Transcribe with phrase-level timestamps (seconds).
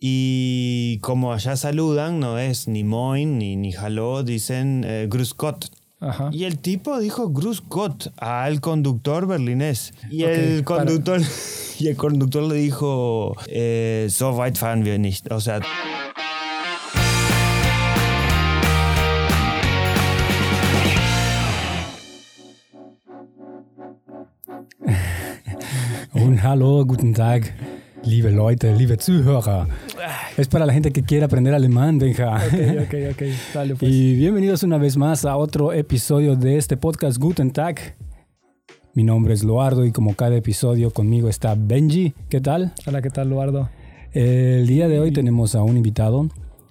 [0.00, 5.70] Y como allá saludan, no es ni moin ni, ni hallo, dicen eh, grüß Gott.
[6.00, 6.30] Ajá.
[6.32, 9.92] Y el tipo dijo grüß Gott al conductor berlinés.
[10.10, 11.20] Y Ok, el para- conductor
[11.80, 15.30] y el conductor le dijo eh, so weit fahren wir nicht.
[15.32, 15.60] O sea,
[26.14, 27.52] Un hallo, guten Tag,
[28.04, 29.66] liebe Leute, liebe Zuhörer.
[30.36, 32.36] Es para la gente que quiere aprender alemán, Benja.
[32.36, 33.22] Ok, ok, ok.
[33.54, 33.92] Dale, pues.
[33.92, 37.96] Y bienvenidos una vez más a otro episodio de este podcast Guten Tag.
[38.94, 42.14] Mi nombre es Loardo y como cada episodio conmigo está Benji.
[42.28, 42.72] ¿Qué tal?
[42.86, 43.70] Hola, ¿qué tal, Eduardo?
[44.12, 46.28] El día de hoy tenemos a un invitado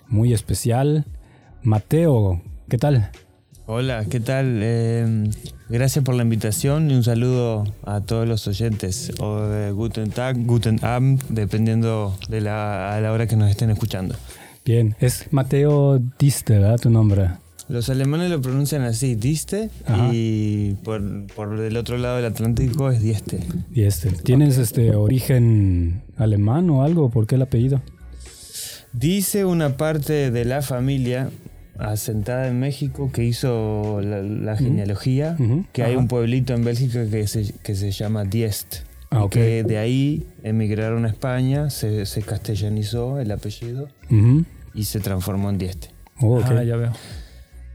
[0.08, 1.06] muy especial,
[1.64, 2.42] Mateo.
[2.70, 3.12] ¿Qué tal?
[3.68, 4.60] Hola, ¿qué tal?
[4.64, 5.30] Eh,
[5.70, 9.12] gracias por la invitación y un saludo a todos los oyentes.
[9.20, 13.70] O de Guten Tag, Guten Abend, dependiendo de la, a la hora que nos estén
[13.70, 14.16] escuchando.
[14.66, 16.80] Bien, es Mateo Diste, ¿verdad?
[16.80, 17.30] Tu nombre.
[17.70, 20.10] Los alemanes lo pronuncian así, diste, Ajá.
[20.14, 23.42] y por, por el otro lado del Atlántico es dieste.
[23.74, 27.10] Y este, ¿tienes este origen alemán o algo?
[27.10, 27.82] ¿Por qué el apellido?
[28.94, 31.30] Dice una parte de la familia
[31.80, 35.38] asentada en México que hizo la, la genealogía,
[35.74, 38.78] que hay un pueblito en Bélgica que se, que se llama Diest.
[39.10, 43.88] Ah, y que de ahí emigraron a España, se, se castellanizó el apellido
[44.74, 45.90] y se transformó en Dieste.
[46.20, 46.46] Oh, ok.
[46.50, 46.92] Ah, ya veo.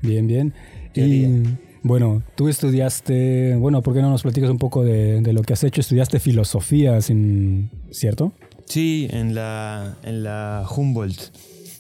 [0.03, 0.53] Bien, bien.
[0.93, 1.29] Teoría.
[1.29, 5.43] Y bueno, tú estudiaste, bueno, ¿por qué no nos platicas un poco de, de lo
[5.43, 5.81] que has hecho?
[5.81, 8.35] Estudiaste filosofía, sin, ¿cierto?
[8.67, 11.35] Sí, en la, en la Humboldt.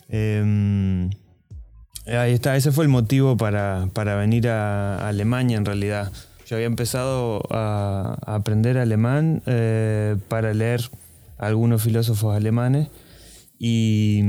[0.08, 1.10] Em,
[2.06, 6.10] ahí está, ese fue el motivo para, para venir a, Alemania en realidad.
[6.46, 10.82] Yo había empezado a, a aprender alemán eh, para leer
[11.38, 12.88] a algunos filósofos alemanes
[13.58, 14.20] y,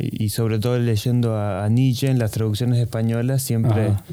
[0.00, 4.04] y sobre todo leyendo a, a Nietzsche en las traducciones españolas siempre, Ajá.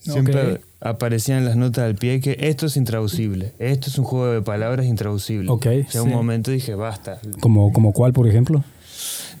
[0.00, 4.42] siempre aparecían las notas al pie que esto es intraducible, esto es un juego de
[4.42, 5.50] palabras intraducible.
[5.50, 8.62] Ok, O sea, un momento dije, basta, ¿Como, como cuál, por ejemplo?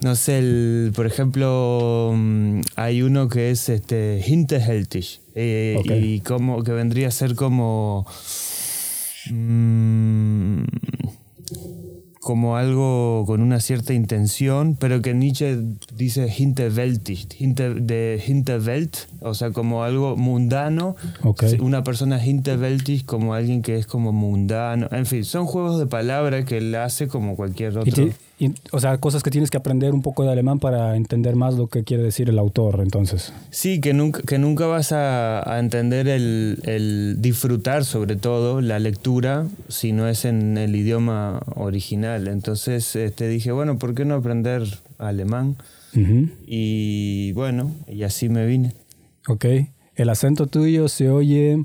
[0.02, 5.20] No sé, el- por ejemplo, mm, hay uno que es este hinterhältig.
[5.34, 8.06] Eh, y como que vendría a ser como
[9.30, 10.62] mm,
[12.20, 15.58] como algo con una cierta intención, pero que Nietzsche
[15.94, 20.96] dice hinterwältig, hinter, de hinterwelt, o sea, como algo mundano,
[21.60, 26.44] una persona hinterwältig como alguien que es como mundano, en fin, son juegos de palabras
[26.46, 27.92] que él hace como cualquier otro.
[28.70, 31.68] O sea, cosas que tienes que aprender un poco de alemán para entender más lo
[31.68, 33.32] que quiere decir el autor, entonces.
[33.50, 38.78] Sí, que nunca, que nunca vas a, a entender el, el disfrutar, sobre todo, la
[38.78, 42.28] lectura, si no es en el idioma original.
[42.28, 44.64] Entonces este, dije, bueno, ¿por qué no aprender
[44.98, 45.56] alemán?
[45.94, 46.28] Ujú.
[46.46, 48.74] Y bueno, y así me vine.
[49.28, 49.46] Ok.
[49.94, 51.64] El acento tuyo se oye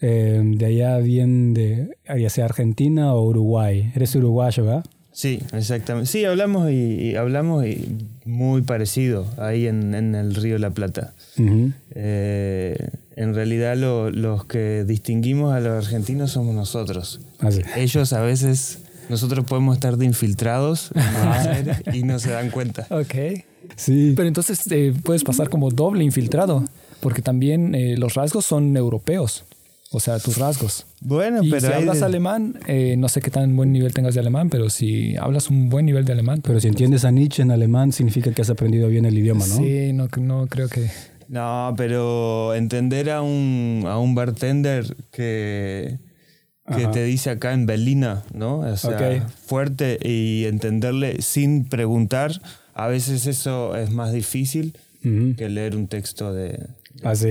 [0.00, 3.92] eh, de allá bien de, ya sea Argentina o Uruguay.
[3.94, 4.84] Eres uruguayo, ¿verdad?
[5.18, 6.08] Sí, exactamente.
[6.08, 6.74] Sí, hablamos y,
[7.10, 7.88] y hablamos y
[8.24, 11.12] muy parecido ahí en, en el río La Plata.
[11.94, 17.20] Eh, en realidad lo- los que distinguimos a los argentinos somos nosotros.
[17.40, 17.62] Así.
[17.76, 22.86] Ellos a veces, nosotros podemos estar de infiltrados Aires y no se dan cuenta.
[22.90, 23.42] Ok.
[23.74, 24.12] Sí.
[24.14, 26.64] Pero entonces eh, puedes pasar como doble infiltrado,
[27.00, 29.44] porque también eh, los rasgos son europeos.
[29.90, 30.84] O sea, tus rasgos.
[31.00, 34.12] Bueno, Y pero si hablas de- alemán, eh, no sé qué tan buen nivel tengas
[34.14, 36.42] de alemán, pero si hablas un buen nivel de alemán.
[36.42, 39.56] Pero si entiendes a Nietzsche en alemán, significa que has aprendido bien el idioma, ¿no?
[39.56, 40.90] Sí, no, no creo que.
[41.28, 45.98] No, pero entender a un, a un bartender que,
[46.66, 46.90] que Ajá.
[46.90, 48.58] te dice acá en Berlina, ¿no?
[48.60, 52.32] O sea, fuerte y entenderle sin preguntar,
[52.74, 56.66] a veces eso es más difícil que leer un texto de...
[57.04, 57.28] Así.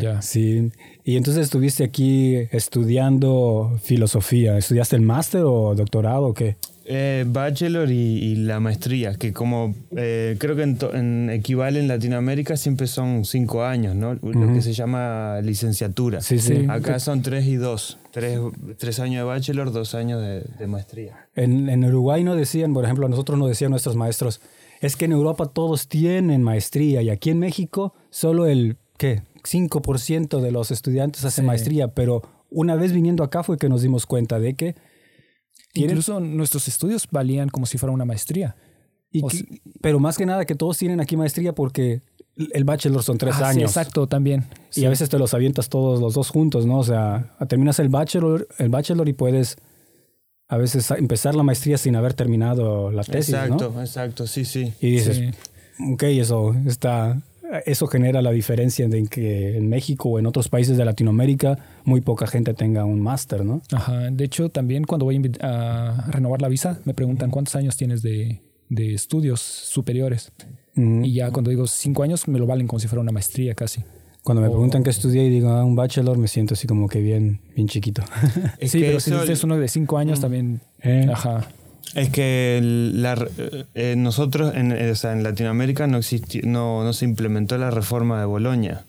[0.00, 0.20] Ya.
[0.22, 0.72] sí.
[1.04, 4.56] Y entonces estuviste aquí estudiando filosofía.
[4.58, 6.56] ¿Estudiaste el máster o doctorado o qué?
[6.92, 11.86] Eh, bachelor y, y la maestría, que como eh, creo que en, en equivale en
[11.86, 14.14] Latinoamérica siempre son cinco años, ¿no?
[14.14, 16.20] Lo que se llama licenciatura.
[16.20, 16.66] Sí, sí.
[16.68, 17.98] Acá son tres y dos.
[18.10, 18.40] Tres,
[18.76, 21.28] tres años de bachelor, dos años de, de maestría.
[21.36, 24.40] En, en Uruguay no decían, por ejemplo, a nosotros nos decían nuestros maestros,
[24.80, 29.22] es que en Europa todos tienen maestría y aquí en México solo el, ¿qué?
[29.44, 31.46] 5% de los estudiantes hace Sí.
[31.46, 34.74] maestría, pero una vez viniendo acá fue que nos dimos cuenta de que...
[35.72, 38.56] tienen- Incluso nuestros estudios valían como si fuera una maestría.
[39.12, 39.46] y o que- sea-
[39.80, 42.02] pero más que nada que todos tienen aquí maestría porque
[42.36, 43.70] el bachelor son tres Ah, sí, años.
[43.72, 44.44] exacto, también.
[44.76, 46.78] Y a veces te los avientas todos los dos juntos, ¿no?
[46.78, 49.56] O sea, terminas el bachelor, el bachelor y puedes
[50.48, 53.80] a veces empezar la maestría sin haber terminado la tesis, exacto, ¿no?
[53.80, 54.72] exacto, sí, sí.
[54.80, 55.30] Y dices, Sí.
[55.92, 57.20] ok, eso está,
[57.66, 62.00] eso genera la diferencia de que en México o en otros países de Latinoamérica muy
[62.00, 63.62] poca gente tenga un máster, ¿no?
[63.72, 64.10] Ajá.
[64.10, 68.40] De hecho, también cuando voy a renovar la visa, me preguntan cuántos años tienes de,
[68.68, 70.32] de estudios superiores.
[70.74, 71.04] Mm.
[71.04, 73.82] Y ya cuando digo cinco años, me lo valen como si fuera una maestría casi.
[74.22, 76.88] Cuando me O- preguntan qué estudié y digo, ah, un bachelor, me siento así como
[76.88, 78.02] que bien, bien chiquito.
[78.58, 80.60] Es sí, que pero si eso- dices uno de cinco años, también.
[80.82, 81.06] Eh.
[81.10, 81.48] Ajá.
[81.94, 83.30] Es que la re-
[83.74, 87.70] eh, nosotros en, eh, o sea, en Latinoamérica no, existi- no, no se implementó la
[87.70, 88.82] reforma de Boloña,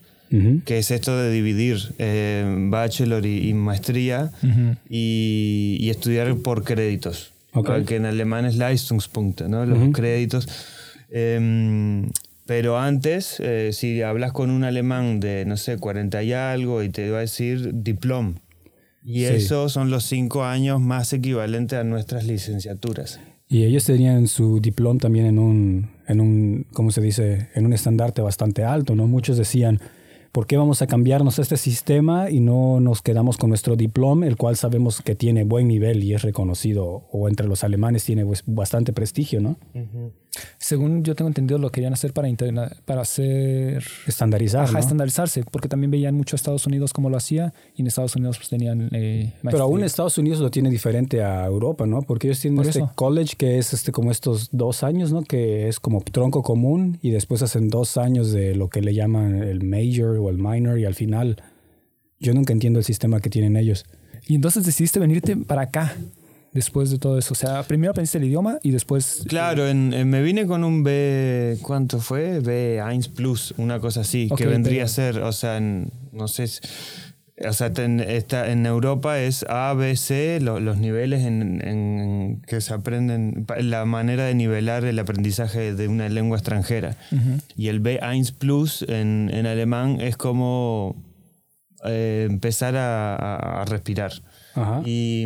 [0.65, 4.31] que es esto de dividir eh, bachelor y, y maestría
[4.89, 7.31] y, y estudiar por créditos.
[7.53, 7.85] Ok.
[7.85, 9.65] Que en alemán es Leistungspunkte, ¿no?
[9.65, 10.47] los créditos.
[11.11, 12.09] Em,
[12.45, 16.89] pero antes, eh, si hablas con un alemán de, no sé, 40 y algo, y
[16.89, 18.35] te va a decir diplom.
[19.03, 19.25] Y Sí.
[19.25, 23.19] esos son los cinco años más equivalentes a nuestras licenciaturas.
[23.48, 27.50] Y ellos tenían su diploma también en un, en un, ¿cómo se dice?
[27.53, 29.07] En un estandarte bastante alto, ¿no?
[29.07, 29.80] Muchos decían,
[30.31, 34.37] ¿por qué vamos a cambiarnos este sistema y no nos quedamos con nuestro diploma, el
[34.37, 38.43] cual sabemos que tiene buen nivel y es reconocido, o entre los alemanes tiene pues,
[38.45, 39.57] bastante prestigio, ¿no?
[40.57, 42.29] Según yo tengo entendido, lo querían hacer para,
[42.85, 43.83] para hacer.
[44.07, 44.79] Estandarizar, Ajá, ¿no?
[44.79, 48.37] estandarizarse, porque también veían mucho a Estados Unidos cómo lo hacía y en Estados Unidos
[48.37, 48.89] pues tenían.
[48.93, 49.83] eh, Pero aún.
[49.83, 52.01] Estados Unidos lo tiene diferente a Europa, ¿no?
[52.03, 52.91] Porque ellos tienen Por este eso.
[52.95, 55.23] college que es este como estos dos años, ¿no?
[55.23, 59.43] Que es como tronco común y después hacen dos años de lo que le llaman
[59.43, 61.38] el major o el minor y al final
[62.19, 63.85] yo nunca entiendo el sistema que tienen ellos.
[64.27, 65.95] Y entonces decidiste venirte para acá
[66.53, 67.33] después de todo eso.
[67.33, 69.23] O sea, primero aprendiste el idioma y después.
[69.27, 72.39] Claro, en- en- me vine con un B, ¿cuánto fue?
[72.41, 76.45] B1 Plus, una cosa así, que vendría pero- a ser, o sea, en- no sé,
[77.47, 82.41] o sea, ten- está, en Europa es A, B, C, lo- los niveles en, en-
[82.47, 86.95] que se aprenden, la manera de nivelar el aprendizaje de una lengua extranjera.
[87.57, 90.95] Y el B1 Plus en, en alemán es como
[91.85, 94.11] eh, empezar a- a- respirar.
[94.53, 94.81] Ajá.
[94.85, 95.23] Y,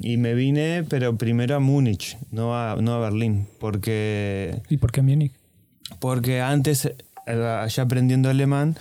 [0.00, 4.90] y me vine, pero primero a Múnich, no a, no a Berlín, porque, ¿Y por
[4.92, 5.32] qué Múnich?
[6.00, 6.94] porque antes, eh,
[7.62, 8.76] allá aprendiendo alemán,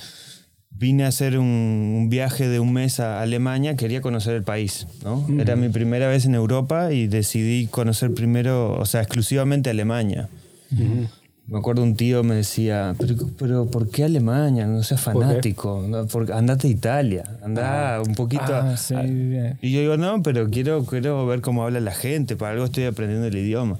[0.77, 4.87] vine a hacer un, un viaje de un mes a Alemania, quería conocer el país,
[5.03, 5.25] ¿no?
[5.39, 10.29] Era mi primera vez en Europa y decidí conocer primero, o sea, exclusivamente Alemania.
[10.73, 11.07] Ujú.
[11.45, 14.65] Me acuerdo un tío me decía, pero, pero ¿por qué Alemania?
[14.65, 18.43] No seas fanático, no, por- andate a Italia, anda un poquito...
[18.47, 19.57] Ah, a- sí, a- bien.
[19.61, 22.85] y yo digo, no, pero quiero, quiero ver cómo habla la gente, para algo estoy
[22.85, 23.77] aprendiendo el idioma.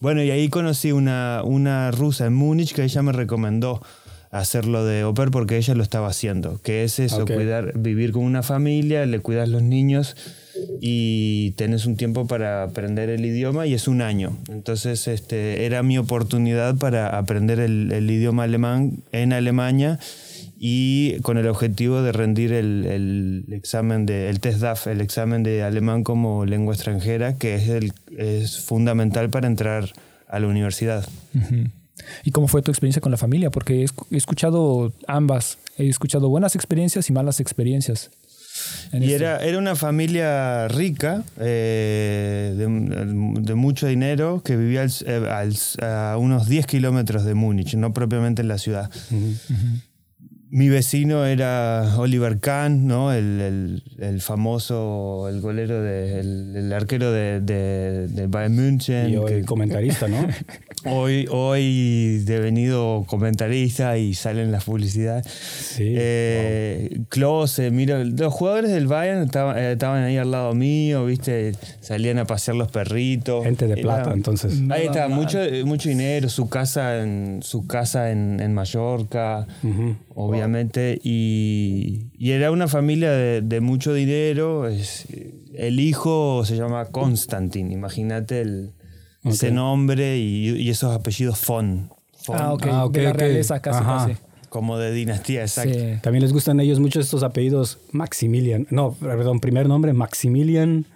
[0.00, 3.80] Bueno, y ahí conocí una, una rusa en Múnich que ella me recomendó
[4.38, 8.24] hacerlo de au pair porque ella lo estaba haciendo, que es eso, cuidar, vivir con
[8.24, 10.16] una familia, le cuidas los niños
[10.80, 14.36] y tenés un tiempo para aprender el idioma y es un año.
[14.48, 19.98] Entonces este, era mi oportunidad para aprender el, el idioma alemán en Alemania
[20.58, 25.42] y con el objetivo de rendir el, el examen de el test DAF, el examen
[25.42, 29.90] de alemán como lengua extranjera, que es, el, es fundamental para entrar
[30.28, 31.06] a la universidad.
[31.34, 31.68] Ujú.
[32.24, 33.50] ¿Y cómo fue tu experiencia con la familia?
[33.50, 35.58] Porque he escu- he escuchado ambas.
[35.78, 38.10] He escuchado buenas experiencias y malas experiencias.
[38.92, 39.16] en Y esto.
[39.24, 42.66] era, era una familia rica, eh, de,
[43.42, 47.92] de mucho dinero, que vivía al- eh, al- a unos 10 kilómetros de Múnich, no
[47.92, 48.90] propiamente en la ciudad.
[50.48, 53.12] Mi vecino era Oliver Kahn, ¿no?
[53.12, 59.10] el, el- el famoso, el golero, de, el, el arquero de, de, de Bayern München.
[59.10, 60.26] Y hoy que- comentarista, ¿no?
[60.88, 65.26] Hoy, hoy devenido comentarista y sale en las publicidades.
[65.26, 65.82] Sí.
[65.96, 71.54] Eh, Klose, mira, los jugadores del Bayern estaban, eh, estaban ahí al lado mío, viste,
[71.80, 73.42] salían a pasear los perritos.
[73.44, 74.60] Gente de Era- plata, entonces.
[74.70, 79.96] Ahí está, mucho, mucho dinero, su casa en, su casa en, en Mallorca, Ujú.
[80.36, 84.68] Obviamente, y, y era una familia de, de mucho dinero.
[84.68, 85.06] es-
[85.54, 88.72] el hijo se llama Konstantin, imagínate el-
[89.24, 91.88] ese nombre y, y esos apellidos von.
[92.26, 92.66] von, Ah, ok.
[92.70, 94.06] Ah, ok, de la realeza casi, Ajá.
[94.06, 94.20] casi.
[94.48, 95.74] Como de dinastía, exacto.
[95.74, 95.98] Sí.
[96.02, 98.66] También les gustan a ellos mucho estos apellidos Maximilian.
[98.70, 100.86] No, perdón, primer nombre Maximilian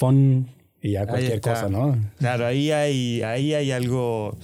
[0.00, 0.48] von
[0.82, 1.96] y ya cualquier cosa, ¿no?
[2.18, 4.36] Claro, ahí hay, ahí hay algo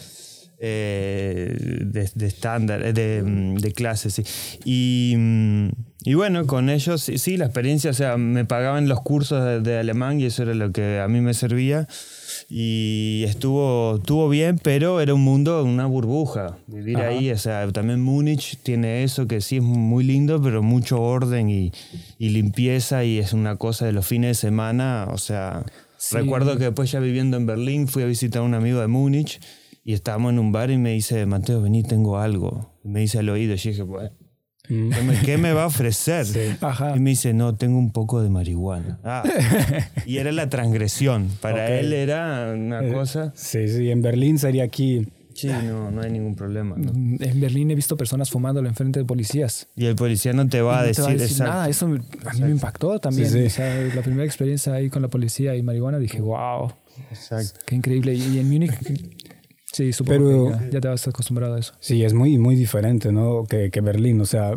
[0.58, 4.23] eh, de, de estándar, eh, de, mm, de clase, sí.
[4.64, 5.68] Y, mm,
[6.04, 9.61] y bueno, con ellos, sí, sí, la experiencia, o sea, me pagaban los cursos de,
[9.61, 11.88] de alemán y eso era lo que a mí me servía.
[12.49, 16.58] Y estuvo, estuvo bien, pero era un mundo, una burbuja.
[16.66, 17.08] Vivir Ajá.
[17.08, 21.49] ahí, o sea, también Múnich tiene eso que sí es muy lindo, pero mucho orden
[21.49, 21.73] y,
[22.18, 25.64] y limpieza y es una cosa de los fines de semana, o sea,
[26.12, 29.40] Recuerdo que después ya viviendo en Berlín fui a visitar a un amigo de Múnich
[29.84, 32.72] y estábamos en un bar y me dice, Mateo, vení, tengo algo.
[32.82, 34.10] me dice al oído y yo dije, bueno,
[34.70, 34.90] mm.
[35.26, 36.26] ¿qué me, va a ofrecer?
[36.96, 38.98] Y me dice, no, tengo un poco de marihuana.
[39.04, 39.22] Ah.
[40.06, 41.28] y era la transgresión.
[41.42, 43.32] Para él era una eh, cosa...
[43.36, 45.06] Sí, sí, en Berlín sería aquí...
[45.34, 46.76] Sí, no, no hay ningún problema.
[46.76, 49.68] Mm, en Berlín he visto personas fumándolo enfrente de policías.
[49.76, 51.04] Y el policía no te va, a, decir,
[51.40, 51.68] nada.
[51.68, 53.30] Eso a mí me impactó también.
[53.94, 56.72] la primera experiencia ahí con la policía y marihuana dije, wow.
[57.10, 57.60] Exacto.
[57.66, 58.14] Qué increíble.
[58.14, 58.72] Y en Múnich
[59.75, 61.73] Sí, supongo Pero, ya, te vas acostumbrado a eso.
[61.81, 63.45] Sí, es muy, muy diferente, ¿no?
[63.45, 64.52] Que, que Berlín, o sea...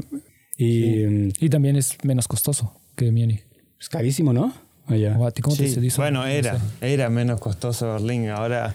[0.58, 3.44] Y, y también es menos costoso que Múnich.
[3.80, 4.54] Es carísimo, ¿no?
[4.86, 5.18] Allá.
[5.42, 5.76] ¿Cómo sí.
[5.76, 8.74] te bueno, era, era menos costoso Berlín, ahora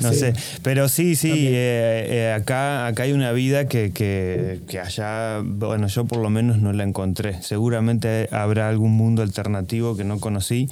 [0.00, 0.34] no sé.
[0.62, 5.88] Pero sí, sí, eh, eh, acá, acá hay una vida que, que, que, allá, bueno,
[5.88, 7.42] yo por lo menos no la encontré.
[7.42, 10.68] Seguramente habrá algún mundo alternativo que no conocí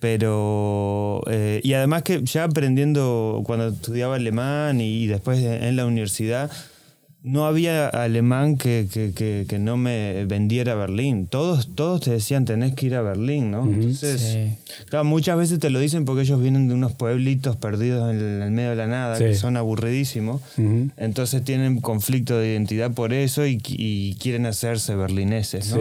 [0.00, 6.50] pero, eh, y además que ya aprendiendo cuando estudiaba alemán y, después en la universidad,
[7.22, 11.26] no había alemán que, que, que, no me vendiera a Berlín.
[11.26, 13.64] Todos, todos te decían, tenés que ir a Berlín, ¿no?
[13.64, 14.52] Entonces,
[14.88, 18.50] claro, muchas veces te lo dicen porque ellos vienen de unos pueblitos perdidos en el,
[18.52, 20.40] medio de la nada, que son aburridísimos.
[20.96, 25.80] Entonces tienen conflicto de identidad por eso y, y quieren hacerse berlineses, ¿no?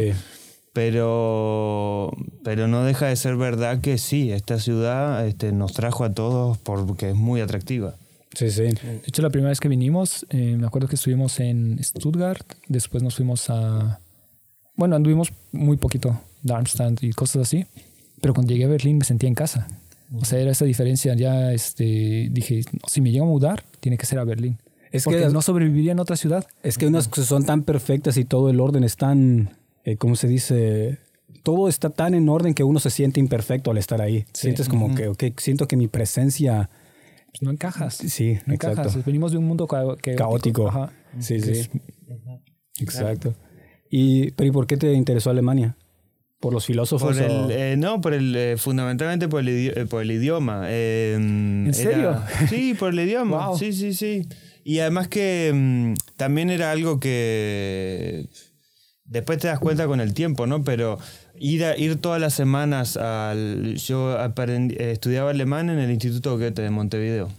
[0.74, 2.12] Pero,
[2.44, 6.58] pero no deja de ser verdad que sí, esta ciudad este, nos trajo a todos
[6.60, 7.96] porque es muy atractiva.
[8.34, 8.62] Sí, sí.
[8.62, 13.02] De hecho, la primera vez que vinimos, eh, me acuerdo que estuvimos en Stuttgart, después
[13.02, 14.00] nos fuimos a...
[14.76, 17.66] Bueno, anduvimos muy poquito, Darmstadt y cosas así,
[18.22, 19.68] pero cuando llegué a Berlín me sentía en casa.
[20.16, 21.14] O sea, era esa diferencia.
[21.16, 24.58] Ya este, dije, si me llego a mudar, tiene que ser a Berlín.
[24.92, 26.48] Es porque que no sobreviviría en otra ciudad.
[26.64, 29.52] Es que unas cosas son tan perfectas y todo el orden es tan
[29.90, 31.00] eh, ¿cómo se dice?
[31.44, 34.26] Todo está tan en orden que uno se siente imperfecto al estar ahí.
[34.34, 36.70] Sientes como que, okay, siento que mi presencia...
[37.32, 37.96] Pues no encajas.
[37.96, 39.04] Sí, no encajas.
[39.06, 40.90] Venimos de un mundo caótico.
[41.20, 41.70] Sí, sí.
[42.80, 43.36] Exacto.
[43.90, 45.76] Y, pero ¿y por qué te interesó Alemania?
[46.40, 47.18] ¿Por los filósofos?
[47.20, 50.68] Eh, no, por el, eh, fundamentalmente por el, por el idioma.
[50.70, 52.22] ¿En serio?
[52.50, 53.56] sí, por el idioma.
[53.58, 54.28] Sí, sí, sí.
[54.64, 58.28] Y además que mm, también era algo que
[59.10, 60.64] Después te das cuenta con el tiempo, ¿no?
[60.64, 61.00] Pero
[61.40, 63.76] ir, a, ir todas las semanas al...
[63.76, 64.16] Yo
[64.78, 67.30] estudiaba alemán en el Instituto Goethe de Montevideo.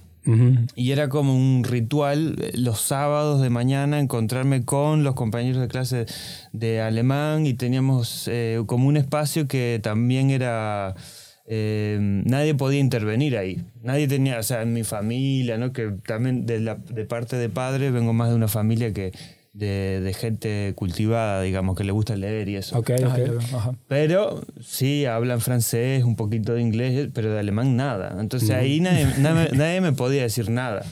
[0.75, 5.67] Y era como un ritual eh, los sábados de mañana encontrarme con los compañeros de
[5.67, 6.05] clase
[6.53, 10.95] de alemán y teníamos eh, como un espacio que también era...
[11.47, 13.63] Eh, nadie podía intervenir ahí.
[13.81, 15.73] Nadie tenía, o sea, en mi familia, ¿no?
[15.73, 19.11] Que también de, la, de parte de padre vengo más de una familia que
[19.53, 22.77] de, gente cultivada, digamos, que le gusta leer y eso.
[23.87, 28.17] Pero sí, hablan francés, un poquito de inglés, pero de alemán nada.
[28.19, 30.85] Entonces ahí nadie, nadie, me podía decir nada.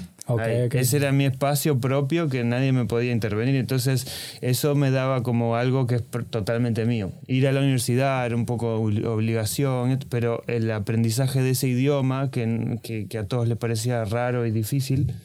[0.73, 3.55] Ese era mi espacio propio que nadie me podía intervenir.
[3.55, 7.11] Entonces eso me daba como algo que es totalmente mío.
[7.25, 12.77] Ir a la universidad era un poco obligación, pero el aprendizaje de ese idioma que,
[12.83, 15.15] que, que a todos les parecía raro y difícil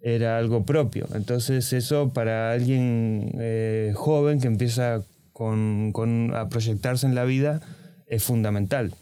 [0.00, 1.06] era algo propio.
[1.14, 7.60] Entonces eso para alguien eh, joven que empieza con, con, a proyectarse en la vida
[8.06, 8.94] es fundamental.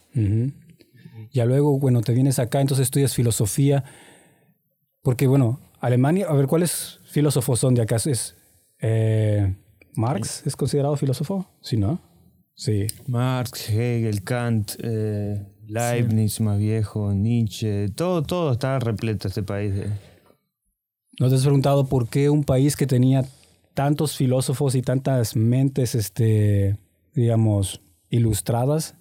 [1.33, 3.85] Ya luego, bueno, te vienes acá, entonces estudias filosofía,
[5.03, 7.97] porque bueno, Alemania, a ver, ¿cuáles filósofos son de acá?
[7.97, 8.35] ¿Es
[8.81, 9.55] eh,
[9.95, 11.47] Marx es considerado filósofo?
[11.61, 12.01] Sí, ¿no?
[12.55, 12.87] Sí.
[13.07, 19.91] Marx, Hegel, Kant, eh, Leibniz más viejo, Nietzsche, todo, todo está repleto este país de
[21.19, 23.25] ¿No te has preguntado por qué un país que tenía
[23.75, 26.77] tantos filósofos y tantas mentes, este,
[27.15, 28.95] digamos, ilustradas,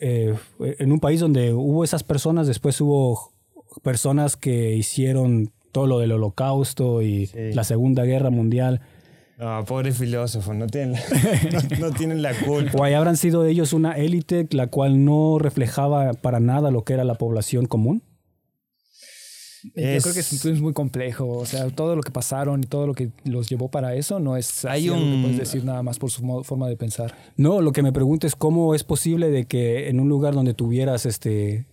[0.00, 3.32] eh, en un país donde hubo esas personas, después hubo
[3.82, 8.80] personas que hicieron todo lo del holocausto y la Segunda Guerra Mundial.
[9.38, 11.00] No, pobres filósofos, no tienen,
[11.80, 12.78] no, tienen la culpa.
[12.78, 16.92] O ahí habrán sido ellos una élite la cual no reflejaba para nada lo que
[16.92, 18.02] era la población común.
[19.64, 21.28] Yo creo que es, muy complejo.
[21.28, 24.36] O sea, todo lo que pasaron y todo lo que los llevó para eso no
[24.36, 24.98] es Hay un...
[24.98, 27.14] algo que puedes decir nada más por su forma de pensar.
[27.36, 30.54] No, lo que me pregunto es cómo es posible de que en un lugar donde
[30.54, 31.66] tuvieras este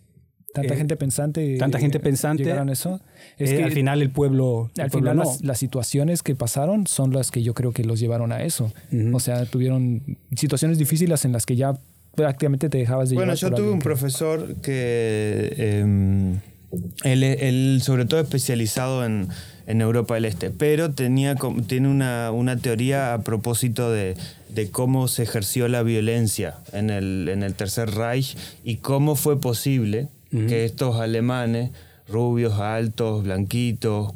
[0.53, 2.99] tanta eh, gente pensante tanta gente pensante llegaron a eso
[3.37, 7.29] es eh, que al final el pueblo al final las, situaciones que pasaron son las
[7.29, 8.71] que yo creo que los llevaron a eso
[9.13, 11.77] o sea tuvieron situaciones difíciles en las que ya
[12.15, 16.39] prácticamente te dejabas de bueno yo tuve un profesor que em,
[17.03, 19.29] él, sobre todo especializado en,
[19.67, 21.35] Europa del Este, pero tenía,
[21.67, 24.15] tiene una, teoría a propósito de,
[24.71, 30.07] cómo se ejerció la violencia en el, en el Tercer Reich y cómo fue posible
[30.31, 31.71] que estos alemanes,
[32.07, 34.13] rubios, altos, blanquitos,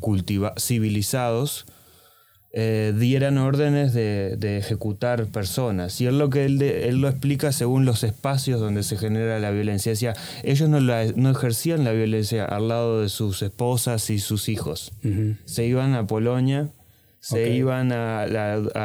[0.58, 1.66] civilizados,
[2.56, 6.00] eh, dieran órdenes de, ejecutar personas.
[6.00, 9.50] Y es lo que él, él, lo explica según los espacios donde se genera la
[9.50, 9.92] violencia.
[9.92, 14.94] Decía, ellos no, no ejercían la violencia al lado de sus esposas y sus hijos.
[15.46, 16.70] Se iban a Polonia,
[17.20, 18.28] se iban a,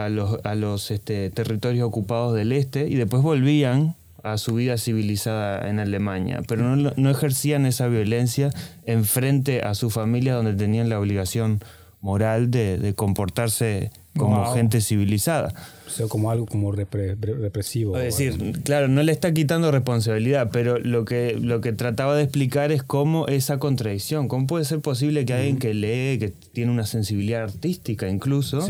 [0.08, 5.68] los, a los este, territorios ocupados del este y después volvían a su vida civilizada
[5.68, 8.50] en Alemania, pero no, no ejercían esa violencia
[8.84, 11.60] en frente a su familia donde tenían la obligación
[12.00, 15.55] moral de, comportarse como gente civilizada.
[15.87, 17.97] O sea, como algo como represivo.
[17.97, 22.25] Es decir, claro, no le está quitando responsabilidad, pero lo que, lo que trataba de
[22.25, 26.73] explicar es cómo esa contradicción, cómo puede ser posible que alguien que lee, que tiene
[26.73, 28.67] una sensibilidad artística incluso,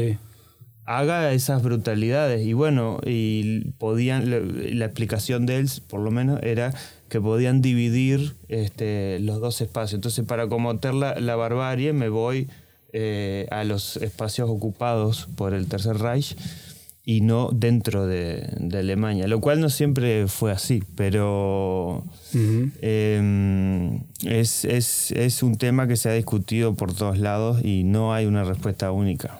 [0.84, 2.46] haga esas brutalidades.
[2.46, 4.30] Y bueno, y podían,
[4.78, 6.74] la, explicación de él, por lo menos, era
[7.08, 9.94] que podían dividir este, los dos espacios.
[9.94, 12.48] Entonces, para cometer la, la barbarie, me voy
[12.92, 16.36] eh, a los espacios ocupados por el Tercer Reich
[17.04, 22.04] y no dentro de, Alemania, lo cual no siempre fue así, pero
[22.82, 28.44] em, es, un tema que se ha discutido por todos lados y no hay una
[28.44, 29.38] respuesta única.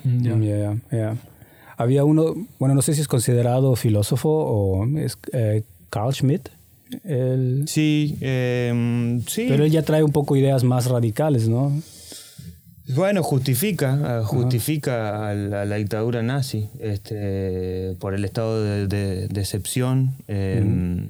[1.77, 6.49] Había uno, bueno, no sé si es considerado filósofo o es eh, Carl Schmitt.
[7.67, 9.45] Sí, em, sí.
[9.47, 11.73] Pero él ya trae un poco ideas más radicales, ¿no?
[12.95, 20.15] Bueno, justifica, justifica a, la, dictadura nazi este, por el estado de, excepción.
[20.27, 21.09] Em,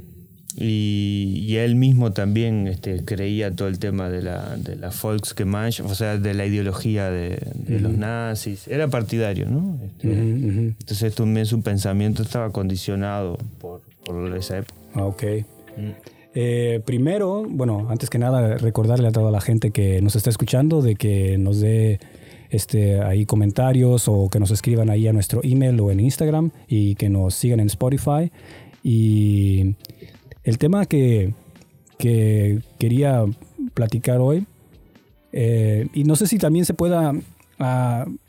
[0.57, 5.95] y, él mismo también este, creía todo el tema de la, de la Volksgemeinschaft, o
[5.95, 8.67] sea, de la ideología de, los nazis.
[8.67, 9.79] Era partidario, ¿no?
[9.85, 14.81] Este, entonces también su pensamiento estaba condicionado por, por esa época.
[14.95, 15.23] Ah, ok.
[15.77, 16.18] Mm.
[16.35, 20.83] Eh, primero, bueno, antes que nada, recordarle a toda la gente que nos está escuchando
[20.83, 22.01] de que nos dé
[22.51, 26.95] este, ahí comentarios o que nos escriban ahí a nuestro email o en Instagram y
[26.95, 28.31] que nos sigan en Spotify.
[28.83, 29.75] Y
[30.45, 31.35] el tema que,
[31.99, 33.25] que quería
[33.75, 34.47] platicar hoy,
[35.33, 37.13] eh, y no sé si también se pueda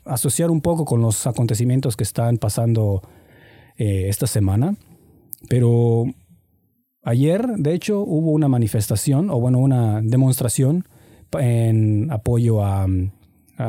[0.04, 3.00] asociar un poco con los acontecimientos que están pasando
[3.78, 4.74] eh, esta semana,
[5.48, 6.06] pero
[7.02, 10.86] Ayer, de hecho, hubo una manifestación, o bueno, una demostración
[11.38, 12.86] en apoyo a,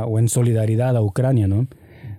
[0.05, 1.67] o en solidaridad a Ucrania, ¿no?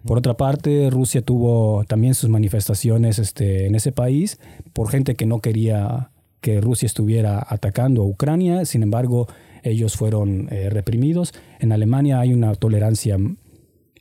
[0.05, 4.41] Por otra parte, Rusia tuvo también sus manifestaciones este, en ese país
[4.73, 9.29] por gente que no quería que Rusia estuviera atacando a Ucrania, sin embargo,
[9.63, 11.33] ellos fueron eh, reprimidos.
[11.61, 13.17] En Alemania hay una tolerancia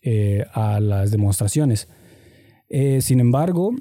[0.01, 1.87] eh, a las demostraciones.
[2.67, 3.75] Eh, sin embargo,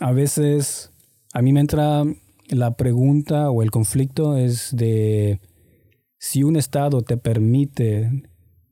[0.00, 0.92] a veces
[1.36, 2.02] a mí me entra
[2.48, 5.42] la pregunta o el conflicto es de
[6.18, 8.10] si un Estado te permite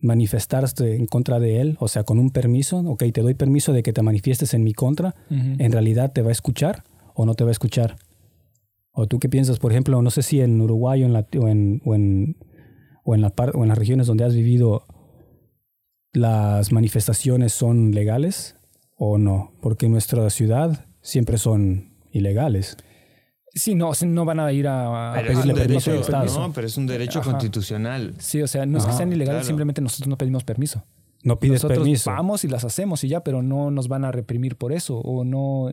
[0.00, 3.82] manifestarse en contra de él, o sea, con un permiso, ok, te doy permiso de
[3.82, 7.44] que te manifiestes en mi contra, ¿en realidad te va a escuchar o no te
[7.44, 7.96] va a escuchar?
[8.92, 11.48] ¿O tú qué piensas, por ejemplo, no sé si en Uruguay o en, la, o
[11.48, 12.38] en, o en,
[13.04, 14.84] o en, la, o en las regiones donde has vivido
[16.14, 18.56] las manifestaciones son legales
[18.96, 19.52] o no?
[19.60, 22.76] Porque en nuestra ciudad siempre son ilegales.
[23.52, 26.40] Sí, no, no van a ir a, pedirle permiso al Estado.
[26.40, 28.14] No, pero es un derecho constitucional.
[28.18, 30.84] Sí, o sea, no es que sean ilegales, simplemente nosotros no pedimos permiso.
[31.22, 32.10] No pides nosotros permiso.
[32.10, 34.98] Vamos y las hacemos y ya, pero no nos van a reprimir por eso.
[34.98, 35.70] O no,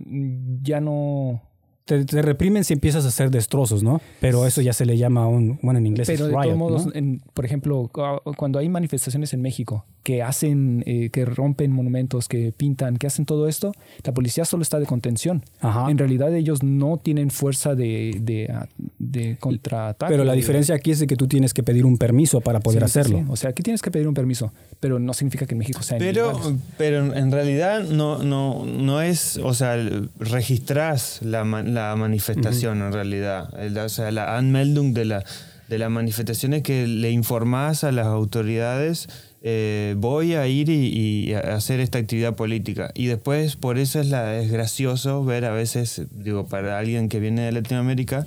[0.62, 1.42] ya no
[1.86, 4.02] te, reprimen si empiezas a hacer destrozos, ¿no?
[4.20, 6.88] Pero eso ya se le llama un, bueno, en inglés Pero de todos modos,
[7.34, 7.90] por ejemplo,
[8.38, 13.26] cuando hay manifestaciones en México que hacen, eh, que rompen monumentos, que pintan, que hacen
[13.26, 13.72] todo esto,
[14.04, 15.44] la policía solo está de contención.
[15.88, 18.54] En realidad ellos no tienen fuerza de, de,
[18.98, 20.12] de contraataque.
[20.12, 22.84] Pero la diferencia aquí es de que tú tienes que pedir un permiso para poder
[22.84, 23.24] hacerlo.
[23.30, 25.98] O sea, aquí tienes que pedir un permiso, pero no significa que en México sea
[25.98, 26.40] Pero,
[26.78, 29.78] pero en realidad no, no, no es, o sea,
[30.20, 33.50] registras la, la manifestación en realidad.
[33.84, 35.24] o sea, la anmeldung de la,
[35.70, 39.08] de la manifestación es que le informás a las autoridades
[39.44, 42.92] eh, voy a ir y, hacer esta actividad política.
[42.94, 47.20] Y después, por eso es, la, es gracioso ver a veces, digo, para alguien que
[47.20, 48.26] viene de Latinoamérica,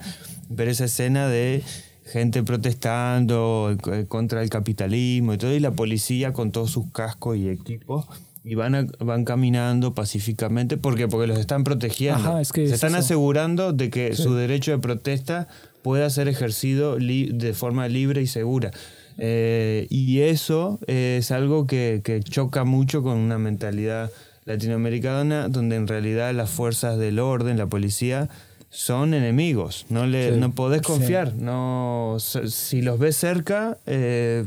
[0.49, 1.63] ver esa escena de
[2.05, 3.77] gente protestando
[4.09, 8.07] contra el capitalismo y todo, y la policía con todos sus cascos y equipos
[8.45, 12.45] y van, van caminando pacíficamente porque porque los están protegiendo.
[12.45, 15.49] Se están asegurando de que su derecho de protesta
[15.83, 18.71] pueda ser ejercido de forma libre y segura.
[19.17, 24.11] Eh, y eso es algo que, que, choca mucho con una mentalidad
[24.45, 28.29] latinoamericana donde en realidad las fuerzas del orden, la policía,
[28.75, 31.35] son enemigos, no, le, no podés confiar.
[31.37, 34.45] No, si los ves cerca, eh,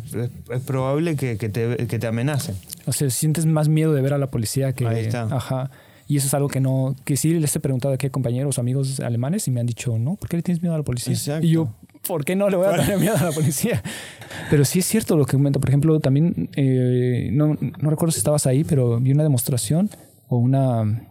[0.51, 2.55] es, probable que, que, te, que, te, amenacen.
[2.85, 4.85] O sea, sientes más miedo de ver a la policía que...
[4.85, 5.23] Ahí está.
[5.23, 5.71] Ajá.
[6.09, 8.61] Y eso es algo que no, que sí les he preguntado a qué compañeros o
[8.61, 11.13] amigos alemanes y me han dicho, no, ¿por qué le tienes miedo a la policía?
[11.13, 11.45] Exacto.
[11.45, 11.73] Y yo,
[12.05, 13.81] ¿por qué no le voy a tener miedo a la policía?
[14.49, 15.61] Pero sí es cierto lo que comento.
[15.61, 19.89] Por ejemplo, también, eh, no, no recuerdo si estabas ahí, pero vi una demostración
[20.27, 21.01] o una...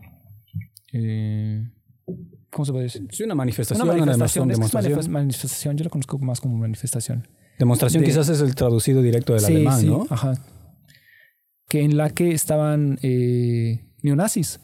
[0.92, 1.64] Eh,
[2.56, 3.06] ¿Cómo se puede decir?
[3.10, 3.86] Sí, una manifestación.
[3.86, 4.44] Una manifestación.
[4.44, 5.12] Una demostración.
[5.12, 5.76] manifestación.
[5.76, 7.28] Yo la conozco más como manifestación.
[7.58, 10.06] Demostración quizás es el traducido directo del alemán, sí, ¿no?
[10.08, 10.32] Ajá.
[11.68, 14.60] Que en la que estaban eh, neonazis.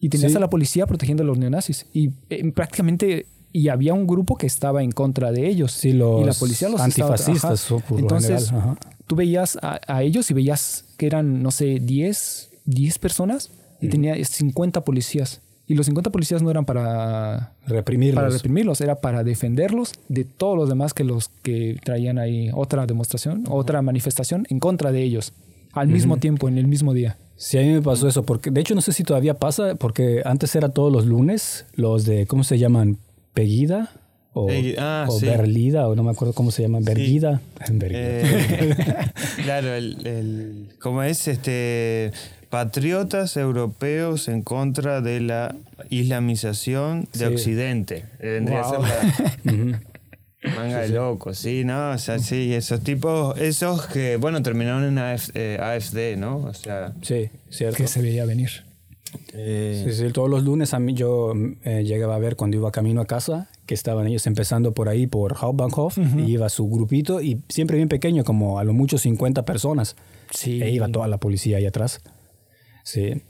[0.00, 1.86] Y tenías a la policía protegiendo a los neonazis.
[1.92, 5.70] Y eh, prácticamente y había un grupo que estaba en contra de ellos.
[5.70, 7.70] Sí, los y la policía los antifascistas.
[7.70, 8.52] Estaba, Entonces,
[9.06, 14.16] tú veías a, ellos y veías que eran, no sé, 10, 10 personas y tenía
[14.24, 15.40] 50 policías.
[15.66, 18.22] Y los 50 policías no eran para reprimirlos.
[18.22, 22.86] para reprimirlos, era para defenderlos de todos los demás que los que traían ahí otra
[22.86, 25.32] demostración, otra manifestación en contra de ellos,
[25.72, 27.16] al mismo tiempo, en el mismo día.
[27.36, 30.22] Sí, a mí me pasó eso, porque de hecho no sé si todavía pasa, porque
[30.24, 32.98] antes era todos los lunes, los de, ¿cómo se llaman?
[33.32, 33.90] Peguida
[34.34, 34.48] o,
[34.78, 37.40] ah, o Berlida, o no me acuerdo cómo se llama, Berguida.
[37.70, 38.74] Eh,
[39.44, 41.28] claro, el, el, ¿cómo es?
[41.28, 42.12] Este
[42.52, 45.56] patriotas europeos en contra de la
[45.88, 48.04] islamización de Occidente.
[48.20, 49.80] Vendría a ser la
[50.56, 51.92] manga de locos, sí, ¿no?
[51.92, 56.44] O sea, sí, esos tipos, esos que, bueno, terminaron en AFD, eh, ¿no?
[56.44, 56.92] O sea...
[57.00, 57.78] Sí, cierto.
[57.78, 58.50] Que se veía venir.
[59.32, 61.32] Eh, sí, sí, todos los lunes a mí yo
[61.64, 65.06] eh, llegaba a ver cuando iba camino a casa que estaban ellos empezando por ahí,
[65.06, 69.46] por Hauptbahnhof, y iba su grupito, y siempre bien pequeño, como a lo mucho 50
[69.46, 69.96] personas.
[70.30, 70.62] Sí.
[70.62, 72.02] E iba toda la policía ahí atrás.
[72.82, 73.22] Sí.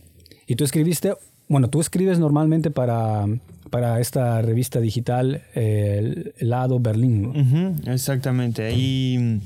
[0.46, 1.14] Y tú escribiste,
[1.48, 3.26] bueno, tú escribes normalmente para,
[3.70, 7.80] para esta revista digital El Lado Berlín.
[7.86, 8.66] exactamente.
[8.66, 9.40] Ahí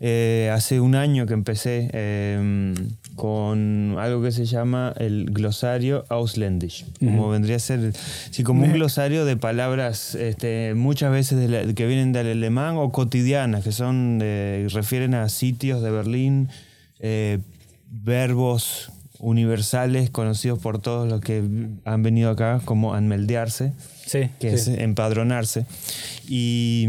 [0.00, 2.74] eh, hace un año que empecé em,
[3.14, 6.84] con algo que se llama el glosario Ausländisch.
[7.00, 7.92] Como vendría a ser,
[8.30, 13.64] sí, como un glosario de palabras este, muchas veces que vienen del alemán o cotidianas,
[13.64, 16.50] que son, refieren a sitios de Berlín,
[17.00, 17.38] eh,
[17.88, 21.42] verbos universales conocidos por todos los que
[21.84, 23.72] han venido acá como anmeldearse,
[24.10, 25.66] que es empadronarse.
[26.28, 26.86] Y,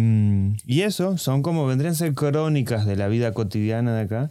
[0.65, 4.29] y, eso son como vendrían a ser crónicas de la vida cotidiana de acá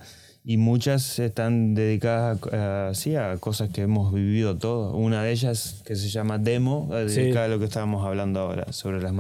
[0.49, 4.95] y muchas están dedicadas a, a cosas que hemos vivido todos.
[4.95, 8.73] Una de ellas que se llama Demo, eh, dedicada a lo que estábamos hablando ahora,
[8.73, 9.13] sobre las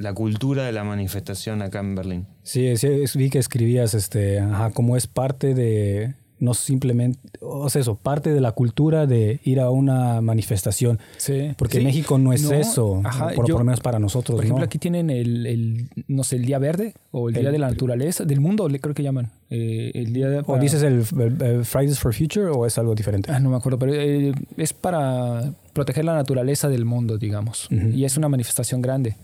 [0.00, 2.26] la cultura de la manifestación acá en Berlín.
[2.42, 7.80] Sí, sí vi que escribías este, ajá, como es parte de no simplemente, o sea,
[7.82, 10.98] eso, parte de la cultura de ir a una manifestación.
[11.16, 11.52] Sí.
[11.56, 13.00] Porque México no es eso,
[13.36, 14.34] por, lo menos para nosotros.
[14.34, 17.68] Por ejemplo, aquí tienen el, no sé, el Día Verde o el, Día de la
[17.68, 19.30] Naturaleza, del mundo, le creo que llaman.
[19.50, 23.30] Eh, el día ¿O dices el, Fridays for Future o es algo diferente?
[23.30, 27.68] Ah, no me acuerdo, pero eh, es para proteger la naturaleza del mundo, digamos.
[27.70, 29.14] Y es una manifestación grande.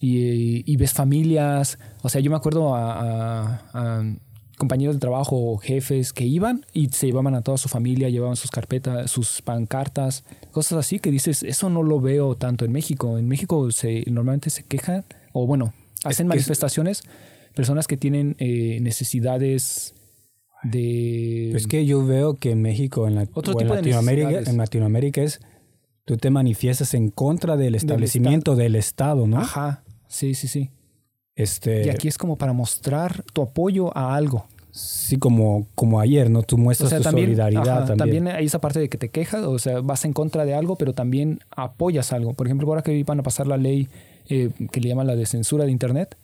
[0.00, 4.06] Y, ves familias, o sea, yo me acuerdo a
[4.60, 8.36] compañeros de trabajo o jefes que iban y se llevaban a toda su familia, llevaban
[8.36, 13.18] sus carpetas, sus pancartas, cosas así que dices, eso no lo veo tanto en México.
[13.18, 15.72] En México se, normalmente se quejan, o bueno,
[16.04, 17.02] hacen manifestaciones,
[17.54, 19.94] personas que tienen eh, necesidades
[20.62, 21.48] de...
[21.52, 25.40] Pues que yo veo que en México, en, Latinoamérica, en Latinoamérica es,
[26.04, 29.38] tú te manifiestas en contra del establecimiento del, Estado, ¿no?
[29.38, 30.70] Ajá, sí, sí, sí.
[31.36, 34.46] Este, y aquí es como para mostrar tu apoyo a algo.
[34.72, 36.42] Sí, como, como ayer, ¿no?
[36.42, 37.98] Tú muestras tu solidaridad también.
[37.98, 40.76] También hay esa parte de que te quejas, o sea, vas en contra de algo,
[40.76, 42.34] pero también apoyas algo.
[42.34, 43.88] Por ejemplo, ahora que iban a pasar la ley
[44.28, 46.16] eh, que le llaman la de censura de Internet,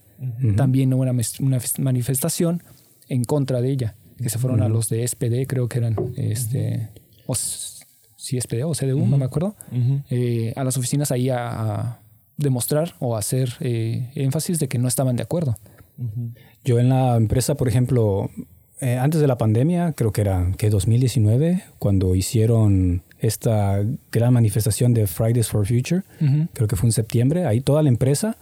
[0.56, 2.62] también hubo una, una, manifestación
[3.08, 6.88] en contra de ella, que se fueron a los de SPD, creo que eran, este,
[7.26, 9.56] o si SPD o CDU, no me acuerdo,
[10.08, 11.98] eh, a las oficinas ahí a
[12.36, 15.56] demostrar o hacer eh, énfasis de que no estaban de acuerdo.
[16.64, 18.30] Yo en la empresa, por ejemplo,
[18.80, 24.92] eh, antes de la pandemia, creo que era que 2019, cuando hicieron esta gran manifestación
[24.92, 26.02] de Fridays for Future,
[26.52, 28.36] creo que fue en septiembre, ahí toda la empresa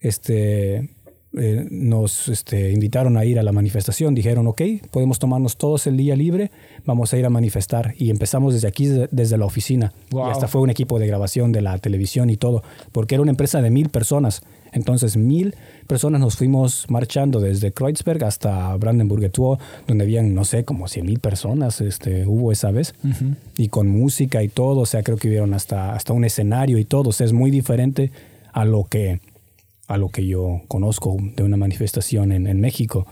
[0.00, 0.90] este,
[1.36, 4.14] eh, nos este, invitaron a ir a la manifestación.
[4.14, 6.50] Dijeron, ok, podemos tomarnos todos el día libre,
[6.86, 7.94] vamos a ir a manifestar.
[7.98, 9.92] Y empezamos desde aquí, desde la oficina.
[10.10, 12.62] Y hasta fue un equipo de grabación de la televisión y todo,
[12.92, 14.42] porque era una empresa de mil personas.
[14.72, 15.54] Entonces, mil
[15.86, 19.30] personas nos fuimos marchando desde Kreuzberg hasta Brandenburg
[19.86, 22.94] donde habían, no sé, como cien mil personas este, hubo esa vez.
[23.56, 26.84] Y con música y todo, o sea, creo que hubieron hasta, hasta un escenario y
[26.84, 27.10] todo.
[27.10, 28.10] O sea, es muy diferente
[28.52, 29.20] a lo que,
[29.88, 33.06] a lo que yo conozco de una manifestación en, en México.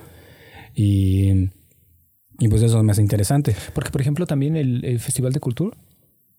[0.75, 1.49] Y,
[2.39, 3.55] y pues eso me hace interesante.
[3.75, 5.77] Porque, por ejemplo, también el, el Festival de Cultura,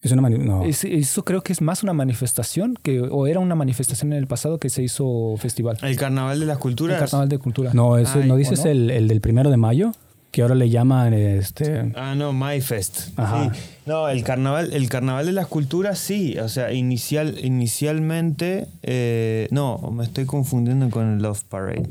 [0.01, 0.63] Es una no.
[0.63, 4.27] es- eso creo que es más una manifestación, que, o era una manifestación en el
[4.27, 5.77] pasado que se hizo festival.
[5.81, 6.99] El carnaval de las El culturas.
[6.99, 7.73] Carnaval de Cultura.
[7.73, 8.69] No, eso, Ay, ¿no ¿o dices no?
[8.71, 9.91] El, el del primero de mayo?
[10.37, 11.91] Que ahora le llaman este.
[11.95, 13.17] Ah, no, MyFest.
[13.17, 13.51] Ajá.
[13.51, 13.59] Sí.
[13.87, 16.37] No, el carnaval, el carnaval de las culturas sí.
[16.37, 18.67] O sea, inicial, inicialmente.
[18.83, 21.87] eh, no, me estoy confundiendo con el Love Parade.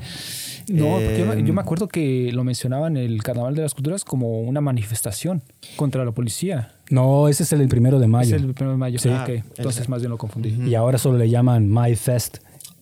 [0.68, 3.74] No, porque yo, me- Eh, yo me acuerdo que lo mencionaban el Carnaval de las
[3.74, 5.42] Culturas como una manifestación
[5.74, 6.72] contra la policía.
[6.88, 8.36] No, ese es el primero de mayo.
[8.36, 9.00] Es el primero de mayo.
[9.00, 9.08] Sí.
[9.10, 9.90] Ah, Entonces ese.
[9.90, 10.50] más bien lo confundí.
[10.68, 12.36] Y ahora solo le llaman My Fest.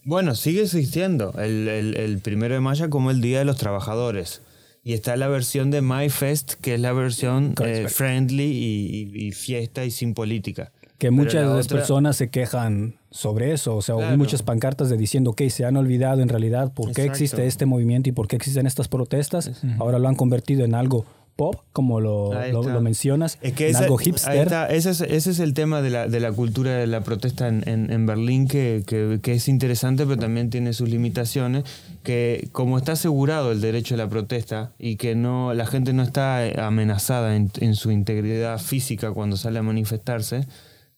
[0.04, 4.42] Bueno, sigue existiendo el, el- el primero de mayo como el Día de los Trabajadores.
[4.84, 9.32] Y está la versión de MyFest, que es la versión eh, friendly y, y- y
[9.32, 10.72] fiesta y sin política.
[10.98, 13.76] Que muchas de las otra- personas se quejan sobre eso.
[13.76, 14.10] O sea, Claro.
[14.12, 17.12] hay muchas pancartas de diciendo que se han olvidado en realidad por qué Exacto.
[17.12, 19.50] existe este movimiento y por qué existen estas protestas.
[19.78, 21.04] Ahora lo han convertido en algo
[21.36, 24.36] pop, como lo, lo- mencionas, Es que esa- ahí hipster.
[24.36, 27.48] está, ese, es, ese es el tema de la, de la cultura de la protesta
[27.48, 31.64] en, en- en Berlín, que, que- que es interesante, pero también tiene sus limitaciones,
[32.04, 36.02] que como está asegurado el derecho a la protesta y que no la gente no
[36.02, 40.46] está amenazada en, en su integridad física cuando sale a manifestarse,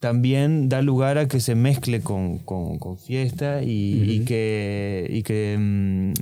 [0.00, 5.22] también da lugar a que se mezcle con, con- con fiesta y, y que, y
[5.22, 6.12] que, mm,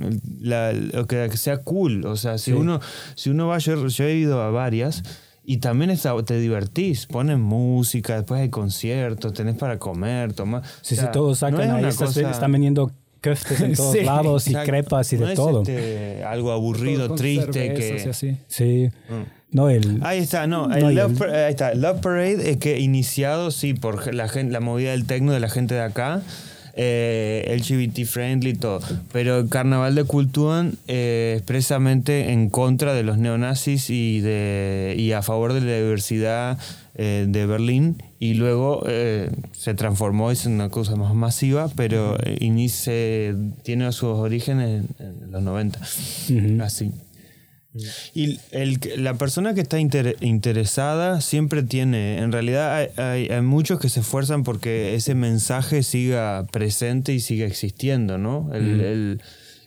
[0.41, 2.05] la- o que, que sea cool.
[2.05, 2.57] O sea, si Sí.
[2.57, 2.79] uno
[3.15, 5.03] si uno va, yo, yo he ido a varias
[5.43, 10.63] y también está- te divertís, ponen música, después hay conciertos, tenés para comer, tomar.
[10.81, 11.69] Sí, O sea, sí, todos no sacan es
[12.01, 14.71] ahí, cosa- están vendiendo köftes en todos Sí, lados y Exacto.
[14.71, 15.61] crepas y No de es, todo.
[15.61, 18.09] este, algo aburrido, triste, que...
[18.09, 18.37] así.
[18.47, 18.89] Sí.
[19.09, 19.44] Mm.
[19.55, 22.49] No, el, Ahí está, no, No, el y Love, el- Par- ahí está, Love Parade
[22.51, 25.81] es que iniciado, sí, por la, gente, la movida del tecno de la gente de
[25.81, 26.21] acá,
[26.77, 28.81] eh, LGBT friendly y todo,
[29.13, 35.13] pero el Carnaval de Kultuan eh, expresamente en contra de los neonazis y, de, y
[35.13, 36.57] a favor de la diversidad
[36.95, 43.33] eh, de Berlín y luego eh, se transformó es una cosa más masiva, pero inicie,
[43.63, 46.61] tiene sus orígenes en, en los 90, Ujú.
[46.61, 46.91] así.
[48.13, 53.41] Y el, la persona que está inter- interesada siempre tiene, en realidad hay, hay- hay
[53.41, 58.49] muchos que se esfuerzan porque ese mensaje siga presente y siga existiendo, ¿no?
[58.53, 59.21] El, el-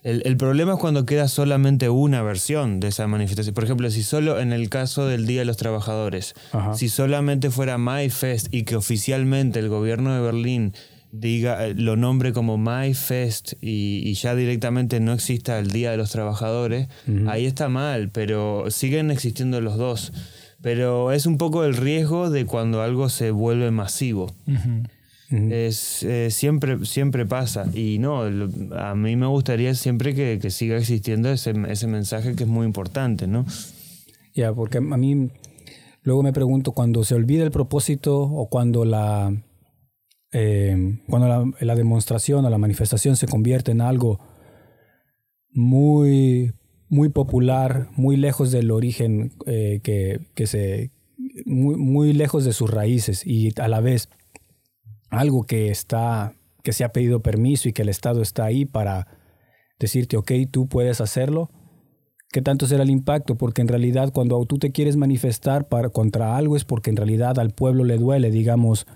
[0.04, 3.52] el- el problema es cuando queda solamente una versión de esa manifestación.
[3.54, 6.72] Por ejemplo, si solo en el caso del Día de los Trabajadores, Ajá.
[6.74, 10.72] si solamente fuera MyFest y que oficialmente el gobierno de Berlín
[11.12, 15.96] diga, eh, lo nombre como MyFest y, y ya directamente no exista el Día de
[15.96, 16.88] los Trabajadores,
[17.28, 20.12] ahí está mal, pero siguen existiendo los dos.
[20.60, 24.26] Pero es un poco el riesgo de cuando algo se vuelve masivo.
[25.30, 27.66] Es, eh, siempre, siempre pasa.
[27.74, 32.34] Y no, lo- a mí me gustaría siempre que, que siga existiendo ese, ese mensaje
[32.34, 33.44] que es muy importante, ¿no?
[34.34, 35.28] Ya, porque a mí
[36.02, 39.32] luego me pregunto cuando se olvida el propósito o cuando la
[40.32, 44.20] eh, cuando la, la o la manifestación se convierte en algo
[45.50, 46.52] muy
[46.90, 50.90] muy popular, muy lejos del origen eh, que, que se
[51.44, 54.08] muy, muy lejos de sus raíces y a la vez
[55.10, 59.06] algo que está que se ha pedido permiso y que el Estado está ahí para
[59.78, 61.50] decirte, ok, tú puedes hacerlo,
[62.30, 63.36] ¿Qué tanto será el impacto?
[63.36, 67.38] Porque en realidad cuando tú te quieres manifestar para, contra algo es porque en realidad
[67.38, 68.86] al pueblo le duele, digamos,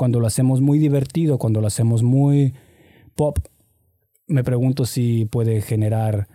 [0.00, 2.54] cuando lo hacemos muy divertido, cuando lo hacemos muy
[3.14, 3.38] pop,
[4.26, 6.26] me pregunto si puede generar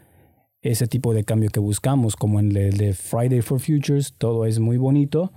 [0.62, 4.60] ese tipo de cambio que buscamos, como en el de Friday for Futures, todo es
[4.60, 5.34] muy bonito,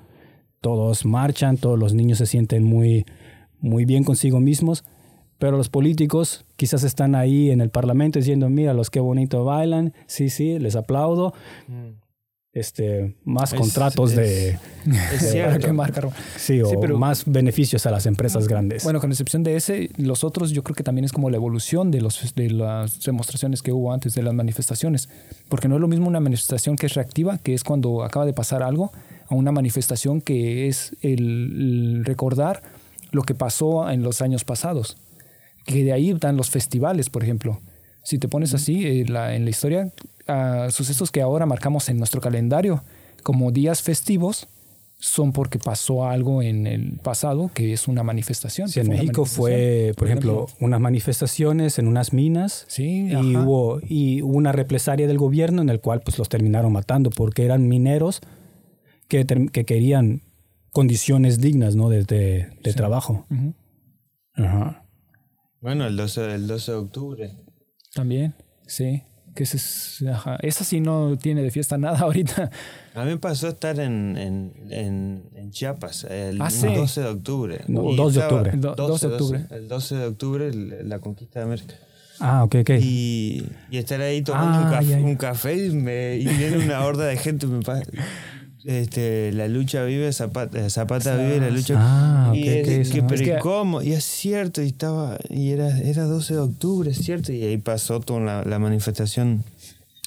[0.60, 3.06] todos marchan, todos los niños se sienten muy,
[3.60, 4.84] muy bien consigo mismos,
[5.38, 9.94] pero los políticos quizás están ahí en el parlamento diciendo, mira, los que bonito bailan,
[10.06, 11.32] sí, sí, les aplaudo.
[12.54, 15.66] Este, más Es- contratos de, Es Para cierto.
[15.66, 16.14] quemar carbón.
[16.36, 18.84] sí, o Sí, pero- más beneficios a las empresas grandes.
[18.84, 21.90] Bueno, con excepción de ese, los otros yo creo que también es como la evolución
[21.90, 25.08] de, los, de las demostraciones que hubo antes de las manifestaciones.
[25.48, 28.32] Porque no es lo mismo una manifestación que es reactiva, que es cuando acaba de
[28.32, 28.92] pasar algo,
[29.28, 32.62] a una manifestación que es el, el recordar
[33.12, 34.96] lo que pasó en los años pasados.
[35.66, 37.60] Que de ahí dan los festivales, por ejemplo.
[38.08, 39.92] Si te pones así, eh, la- en la historia,
[40.70, 42.82] sucesos que ahora marcamos en nuestro calendario
[43.22, 44.48] como días festivos
[44.98, 48.70] son porque pasó algo en el pasado que es una manifestación.
[48.70, 53.42] Sí, en México fue, por ejemplo, unas manifestaciones en unas minas Sí, y ajá.
[53.44, 57.44] hubo, y hubo una represalia del gobierno en el cual pues, los terminaron matando porque
[57.44, 58.22] eran mineros
[59.08, 59.26] que,
[59.66, 60.22] querían
[60.72, 61.90] condiciones dignas ¿no?
[61.90, 63.26] de, de- de trabajo.
[64.34, 64.82] Ajá.
[65.60, 67.30] Bueno, el 12, el 12 de octubre.
[67.94, 68.34] También,
[68.66, 69.02] sí.
[69.34, 70.36] Que ese es, ajá.
[70.42, 72.50] Esa sí no tiene de fiesta nada ahorita.
[72.94, 76.66] A mí me pasó estar en, en, en, en Chiapas el Ah, sí.
[76.66, 77.60] 12 de octubre.
[77.68, 78.50] No, Y 2 de octubre.
[78.56, 79.44] Do- 12 de octubre.
[79.50, 80.52] El 12 de octubre,
[80.84, 81.74] la conquista de América.
[82.20, 82.70] Ah, ok, ok.
[82.80, 85.04] Y, y estar ahí tomando un, Ah, café, ya, ya.
[85.04, 87.46] un café y, me, y viene una horda de gente.
[87.46, 87.80] Me pa-
[88.64, 91.74] este, la lucha vive, Zapata, Zapata vive, la lucha.
[91.78, 93.06] Ah, y es- que, no.
[93.06, 93.82] pero Es ¿y que- cómo?
[93.82, 97.32] Y es cierto, y estaba, y era, era 12 de octubre, es cierto.
[97.32, 99.44] Y ahí pasó toda la, la manifestación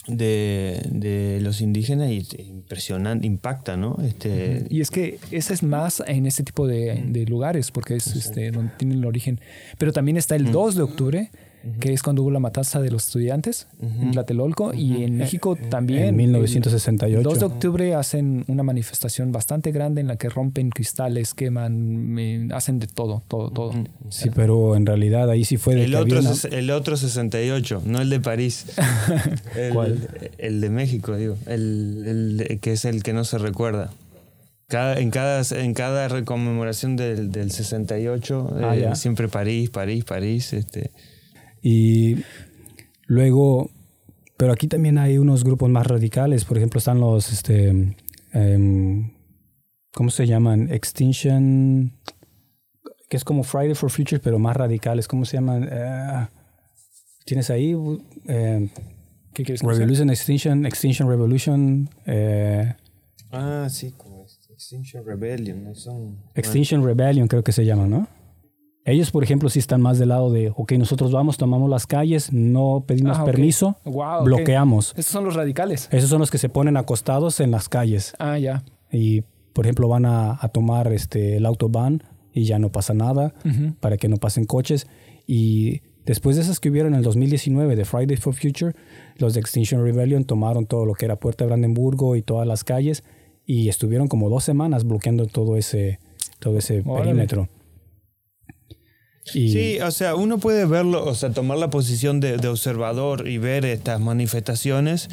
[0.07, 3.97] de, de los indígenas y te- impresionante, impacta, ¿no?
[4.03, 8.07] Este, Y es que ese es más en ese tipo de, de lugares, porque es
[8.15, 9.39] este, donde tiene el origen.
[9.77, 11.31] Pero también está el 2 de octubre,
[11.79, 14.73] que es cuando hubo la matanza de los estudiantes en Tlatelolco.
[14.73, 16.05] Y en México también.
[16.05, 17.17] en 1968.
[17.17, 22.17] El 2 de octubre hacen una manifestación bastante grande en la que rompen cristales, queman,
[22.17, 23.73] eh, hacen de todo, todo, todo.
[24.09, 27.81] Sí, pero en realidad ahí sí fue de el, que otro, una- el otro 68,
[27.85, 28.65] no el de París.
[29.55, 30.07] el, ¿Cuál?
[30.37, 31.37] El de México, digo.
[31.45, 33.91] El, el de- que es el que no se recuerda.
[34.67, 40.53] Cada, en, cada, en cada reconmemoración del, del 68, Ah, eh, siempre París, París, París.
[40.53, 40.91] Este,
[41.61, 42.23] Y
[43.05, 43.69] luego,
[44.37, 46.45] pero aquí también hay unos grupos más radicales.
[46.45, 47.95] Por ejemplo, están los, este,
[48.33, 49.11] em,
[49.93, 50.71] ¿cómo se llaman?
[50.71, 51.93] Extinction,
[53.09, 55.07] que es como Friday for Future, pero más radicales.
[55.07, 55.67] ¿Cómo se llaman?
[55.71, 56.27] Eh,
[57.25, 57.75] ¿Tienes ahí?
[58.27, 58.69] Eh,
[59.33, 59.75] ¿Qué quieres que sea?
[59.75, 62.73] Revolution, Extinction, Extinction Revolution, eh,
[63.31, 65.75] ah, sí, como Extinction Rebellion, ¿no?
[65.75, 68.07] Son, Extinction Rebellion creo que se llaman, ¿no?
[68.83, 72.33] Ellos, por ejemplo, sí están más del lado de, ok, nosotros vamos, tomamos las calles,
[72.33, 74.89] no pedimos Ah, permiso, Wow, bloqueamos.
[74.97, 75.87] Estos son los radicales.
[75.91, 78.63] Esos son los que se ponen acostados en las calles Ah, ya.
[78.91, 79.21] y,
[79.53, 83.33] por ejemplo, van a, a tomar este, el autobahn y ya no pasa nada
[83.81, 84.87] para que no pasen coches.
[85.27, 88.73] Y después de esas que hubieron en el 2019 de Friday for Future,
[89.17, 92.63] los de Extinction Rebellion tomaron todo lo que era Puerta de Brandenburgo y todas las
[92.63, 93.03] calles
[93.45, 95.99] y estuvieron como dos semanas bloqueando todo ese,
[96.39, 97.05] todo ese Órale.
[97.11, 97.47] perímetro.
[99.49, 103.37] Sí, o sea, uno puede verlo, o sea, tomar la posición de, de observador y
[103.37, 105.09] ver estas manifestaciones.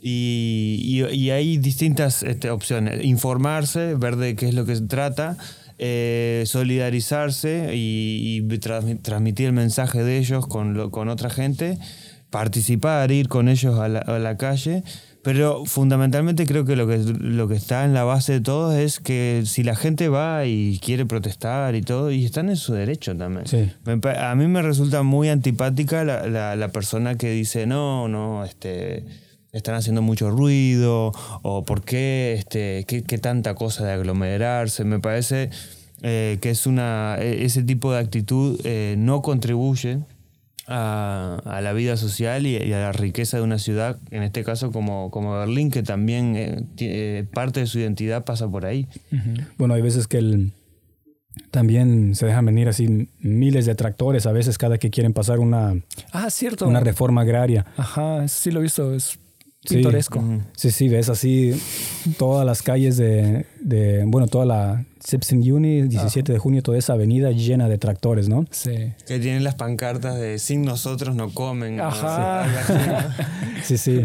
[0.00, 0.78] Y,
[1.10, 3.02] y- y hay distintas este, opciones.
[3.04, 5.36] Informarse, ver de qué es lo que se trata,
[5.78, 11.78] eh, solidarizarse y, y transmi- transmitir el mensaje de ellos con, con otra gente,
[12.30, 14.82] participar, ir con ellos a la, a la calle.
[15.26, 19.00] Pero fundamentalmente creo que lo, que lo que está en la base de todo es
[19.00, 23.16] que si la gente va y quiere protestar y todo, y están en su derecho
[23.16, 23.44] también.
[23.48, 23.68] Sí.
[24.20, 29.04] A mí me resulta muy antipática la, la- la persona que dice, no, no, este,
[29.50, 31.12] están haciendo mucho ruido,
[31.42, 34.84] o por qué, este, qué, qué tanta cosa de aglomerarse.
[34.84, 35.50] Me parece
[36.02, 39.98] eh, que es una, e- ese tipo de actitud eh, no contribuye
[40.68, 44.42] a, a la vida social y, y a la riqueza de una ciudad, en este
[44.44, 48.88] caso como, como Berlín, que también eh, eh, parte de su identidad pasa por ahí.
[49.58, 50.52] Bueno, hay veces que el,
[51.50, 55.74] también se dejan venir así miles de tractores a veces cada que quieren pasar una,
[56.12, 56.66] Ah, cierto.
[56.66, 57.66] una reforma agraria.
[57.76, 58.94] Ajá, sí lo he visto.
[58.94, 59.18] Es
[59.64, 59.74] Sí.
[59.76, 60.22] pintoresco.
[60.54, 61.60] Sí, sí, ves así
[62.18, 66.94] todas las calles de, de bueno, toda la Simpson Uni, 17 de junio, toda esa
[66.94, 68.44] avenida llena de tractores, ¿no?
[68.50, 68.92] Sí.
[69.06, 71.80] Que tienen las pancartas de sin nosotros no comen.
[71.80, 72.46] Ajá.
[72.66, 72.72] Sí.
[73.62, 74.04] Sí, sí.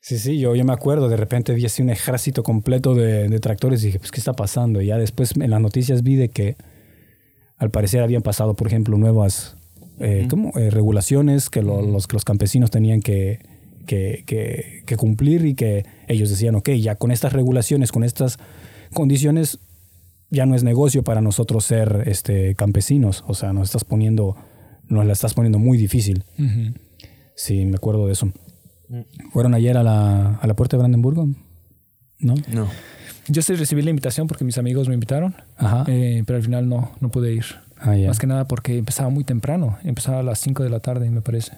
[0.00, 3.40] Sí, sí, yo, yo me acuerdo, de repente vi así un ejército completo de, de
[3.40, 4.82] tractores y dije, pues, ¿qué está pasando?
[4.82, 6.56] Y ya después en las noticias vi de que
[7.56, 9.56] al parecer habían pasado, por ejemplo, nuevas
[10.00, 10.52] eh, ¿cómo?
[10.58, 13.38] Eh, regulaciones que, lo- los, que los campesinos tenían que,
[13.86, 18.38] que, que- que cumplir y que ellos decían, ok, ya con estas regulaciones, con estas
[18.92, 19.58] condiciones,
[20.32, 23.22] ya no es negocio para nosotros ser este, campesinos.
[23.28, 24.34] O sea, nos estás poniendo,
[24.88, 26.24] nos la estás poniendo muy difícil.
[27.36, 28.32] Sí, me acuerdo de eso.
[29.32, 31.28] ¿Fueron ayer a la, a la puerta de Brandenburgo?
[32.18, 32.34] ¿No?
[32.52, 32.68] No.
[33.28, 35.84] Yo sí recibí la invitación porque mis amigos me invitaron, Ajá.
[35.86, 37.44] eh, pero al final no, no pude ir.
[37.78, 37.94] ah.
[38.06, 39.78] Más que nada porque empezaba muy temprano.
[39.84, 41.52] Empezaba a las 5 de la tarde, me parece.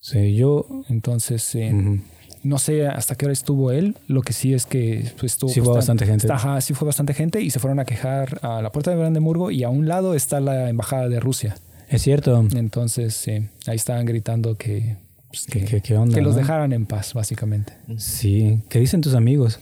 [0.00, 0.66] Sí, yo...
[0.88, 2.00] Entonces, eh.
[2.42, 3.96] No sé hasta qué hora estuvo él.
[4.08, 6.30] Lo que sí es que pues, estuvo Sí fue bastante gente.
[6.32, 9.50] Ajá, sí fue bastante gente y se fueron a quejar a la puerta de Brandenburgo
[9.50, 11.56] y a un lado está la embajada de Rusia.
[11.88, 12.46] Es cierto.
[12.54, 14.96] Entonces, eh, ahí estaban gritando que,
[15.28, 16.14] pues, ¿Qué, que, qué- qué onda?
[16.14, 17.72] que los dejaran en paz, básicamente.
[17.98, 18.60] Sí.
[18.68, 19.58] ¿Qué dicen tus amigos?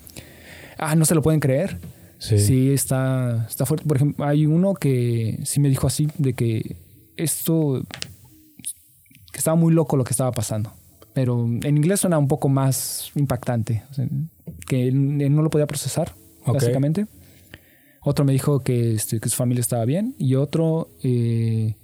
[0.76, 1.78] Ah, no se lo pueden creer.
[2.18, 2.38] Sí.
[2.38, 3.86] Sí, está, está fuerte.
[3.86, 6.76] Por ejemplo, hay uno que sí me dijo así de que
[7.16, 7.82] esto,
[9.32, 10.72] que estaba muy loco lo que estaba pasando.
[11.18, 13.82] Pero en inglés suena un poco más impactante.
[13.90, 14.06] O sea,
[14.66, 16.14] que él, no lo podía procesar,
[16.46, 17.06] básicamente.
[18.02, 20.14] Otro me dijo que, este, que su familia estaba bien.
[20.18, 21.74] Y otro eh,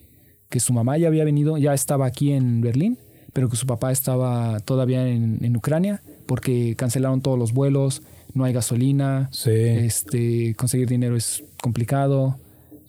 [0.49, 2.99] que su mamá ya había venido, ya estaba aquí en Berlín,
[3.33, 8.03] pero que su papá estaba todavía en, en Ucrania porque cancelaron todos los vuelos,
[8.35, 9.51] no hay gasolina, Sí.
[9.51, 12.39] este, conseguir dinero es complicado,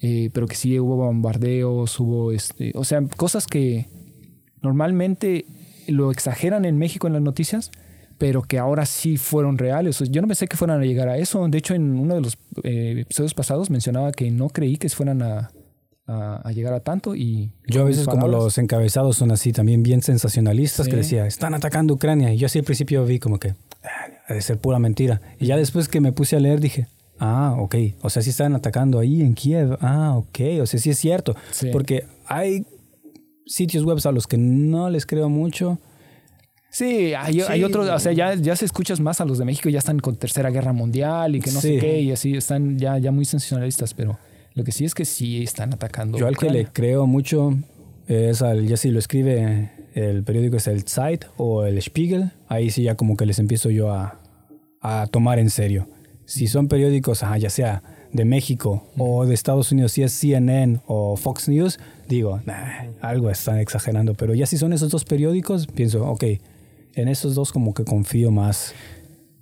[0.02, 3.88] eh, pero que sí hubo bombardeos, hubo, este, o sea, cosas que
[4.62, 5.46] normalmente
[5.88, 7.72] lo exageran en México en las noticias,
[8.18, 10.00] pero que ahora sí fueron reales.
[10.10, 11.46] Yo no pensé que fueran a llegar a eso.
[11.48, 15.22] De hecho, en uno de los eh, episodios pasados mencionaba que no creí que fueran
[15.22, 15.52] a,
[16.08, 19.84] a- a llegar a tanto y Yo a veces como los encabezados son así también
[19.84, 20.92] bien sensacionalistas Sí.
[20.92, 22.34] que decía, están atacando Ucrania.
[22.34, 23.50] Y yo así al principio vi como que,
[23.84, 25.20] "Ah, ha de ser pura mentira.
[25.40, 26.88] Y ya después que me puse a leer dije,
[27.20, 29.78] ah, ok, o sea, sí están atacando ahí en Kiev.
[29.82, 31.36] Ah, ok, o sea, sí es cierto.
[31.52, 31.70] Sí.
[31.72, 32.66] Porque hay
[33.46, 35.80] sitios web a los que no les creo mucho.
[36.70, 39.70] Sí, hay, hay otros, o sea, ya, ya se escuchas más a los de México,
[39.70, 41.76] ya están con Tercera Guerra Mundial y que no Sí.
[41.76, 44.18] sé qué, y así están ya, ya muy sensacionalistas, pero
[44.56, 46.18] lo que sí es que sí están atacando.
[46.18, 47.54] Yo al que le creo mucho
[48.08, 52.70] es al, ya si lo escribe el periódico es el Zeit o el Spiegel, ahí
[52.70, 54.20] sí ya como que les empiezo yo a,
[54.82, 55.88] a tomar en serio.
[56.26, 57.84] Si son periódicos, ajá, ya sea
[58.16, 63.30] de México o de Estados Unidos, si es CNN o Fox News, digo, "Nah, algo
[63.30, 64.14] están exagerando.
[64.14, 66.24] Pero ya si son esos dos periódicos, pienso, ok,
[66.96, 68.74] en esos dos como que confío más.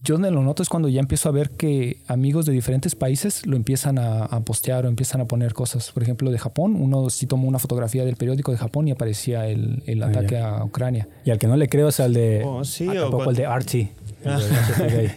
[0.05, 3.45] Yo donde lo noto es cuando ya empiezo a ver que amigos de diferentes países
[3.45, 5.91] lo empiezan a, a postear o empiezan a poner cosas.
[5.93, 9.47] Por ejemplo, de Japón, uno sí tomó una fotografía del periódico de Japón y aparecía
[9.47, 11.07] el, el Ah, ataque a Ucrania.
[11.23, 12.41] Y al que no le creo es al de...
[12.43, 13.91] Oh, sí, ah, o tampoco cuando- el de Archie.
[14.25, 15.11] El de Archie Gay.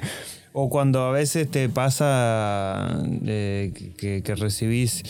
[0.58, 5.02] O cuando a veces te pasa eh, que, recibís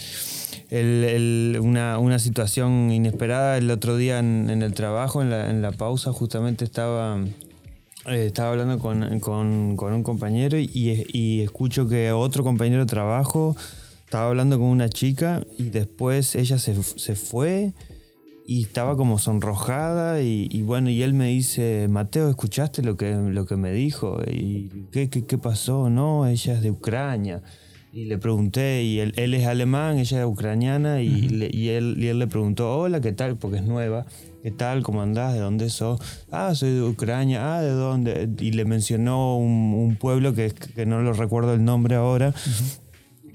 [1.60, 3.56] una, una situación inesperada.
[3.56, 7.20] El otro día en, el trabajo, en la, en la pausa, justamente estaba,
[8.06, 10.68] eh, estaba hablando con, con- con un compañero y,
[11.12, 13.54] y escucho que otro compañero de trabajo
[14.04, 17.72] estaba hablando con una chica y después ella se, se fue
[18.46, 23.12] y estaba como sonrojada y, y bueno, y él me dice, Mateo, ¿escuchaste lo que,
[23.14, 24.18] lo que me dijo?
[24.30, 25.90] ¿Y qué, qué, qué pasó?
[25.90, 27.42] No, ella es de Ucrania.
[27.92, 31.96] Y le pregunté, y él, él es alemán, ella es ucraniana, y, le- y, él,
[31.98, 33.36] y él le preguntó, hola, ¿qué tal?
[33.36, 34.04] Porque es nueva.
[34.42, 34.82] ¿Qué tal?
[34.82, 35.32] ¿Cómo andás?
[35.32, 35.98] ¿De dónde sos?
[36.30, 37.56] Ah, soy de Ucrania.
[37.56, 38.28] Ah, ¿de dónde?
[38.38, 42.34] Y le mencionó un, un pueblo que, que no lo recuerdo el nombre ahora,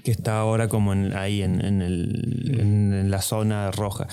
[0.04, 4.06] que está ahora como en- ahí en, en el- en- la zona roja.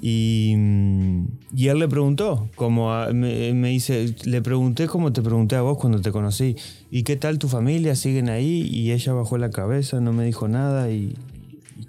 [0.00, 1.26] Y, mm,
[1.56, 5.62] y él le preguntó, como a- me, me dice, le pregunté como te pregunté a
[5.62, 6.56] vos cuando te conocí,
[6.90, 7.94] ¿y qué tal tu familia?
[7.96, 8.68] ¿Siguen ahí?
[8.70, 11.14] Y ella bajó la cabeza, no me dijo nada y,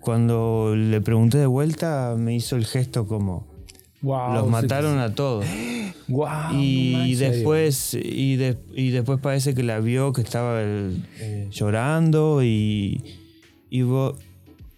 [0.02, 3.46] cuando le pregunté de vuelta me hizo el gesto como,
[4.02, 5.46] Wow, los mataron a todos.
[6.10, 11.50] Wow, Y después, y, de- y después parece que la vio que estaba el- eh,
[11.52, 13.04] llorando y,
[13.70, 14.16] y vos,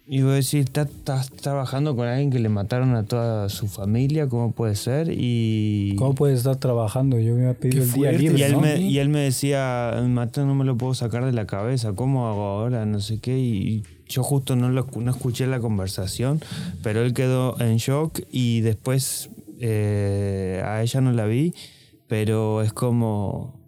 [0.06, 4.28] y vos decís, "¿Estás- estás trabajando con alguien que le mataron a toda su familia,
[4.28, 5.08] ¿cómo puede ser?
[5.12, 7.18] Y, ¿Cómo puedes estar trabajando?
[7.20, 8.60] Yo me había pedido el día libre, y, él ¿no?
[8.60, 12.26] me, y él me decía, Mateo, no me lo puedo sacar de la cabeza, ¿cómo
[12.28, 12.84] hago ahora?
[12.86, 13.38] No sé qué.
[13.38, 16.40] Y yo justo no, lo, no escuché la conversación,
[16.82, 19.30] pero él quedó en shock y después
[19.60, 21.54] eh, a ella no la vi,
[22.08, 23.60] pero es como,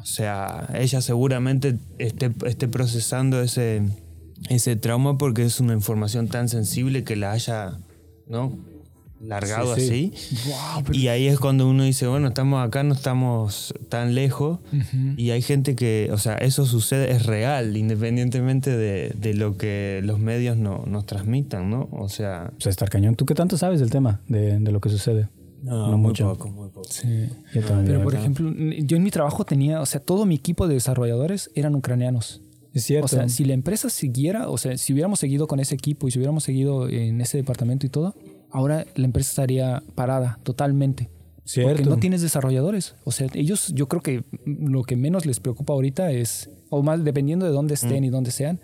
[0.00, 3.82] o sea, ella seguramente esté, esté procesando ese,
[4.48, 7.78] ese trauma porque es una información tan sensible que la haya,
[8.28, 8.56] ¿no?
[9.20, 10.12] Largado Sí, sí.
[10.14, 10.48] así.
[10.50, 14.58] Wow, pero- Y ahí es cuando uno dice, bueno, estamos acá, no estamos tan lejos.
[15.16, 20.00] Y hay gente que, o sea, eso sucede, es real, independientemente de, de lo que
[20.02, 21.88] los medios no, nos transmitan, ¿no?
[21.92, 23.14] O sea, Pues estar cañón.
[23.14, 25.28] ¿Tú qué tanto sabes del tema, de, de lo que sucede?
[25.62, 26.28] no, No muy mucho.
[26.32, 26.88] poco, muy poco.
[26.90, 27.28] Sí.
[27.54, 30.66] Yo también, Pero por ejemplo, yo en mi trabajo tenía, o sea, todo mi equipo
[30.66, 32.42] de desarrolladores eran ucranianos.
[32.74, 33.04] Es cierto.
[33.06, 36.10] O sea, si la empresa siguiera, o sea, si hubiéramos seguido con ese equipo y
[36.10, 38.14] si hubiéramos seguido en ese departamento y todo,
[38.50, 41.10] ahora la empresa estaría parada totalmente.
[41.44, 41.70] cierto.
[41.72, 42.94] Porque no tienes desarrolladores.
[43.04, 47.02] O sea, ellos, yo creo que lo que menos les preocupa ahorita es, o más
[47.04, 48.60] dependiendo de dónde estén y dónde sean,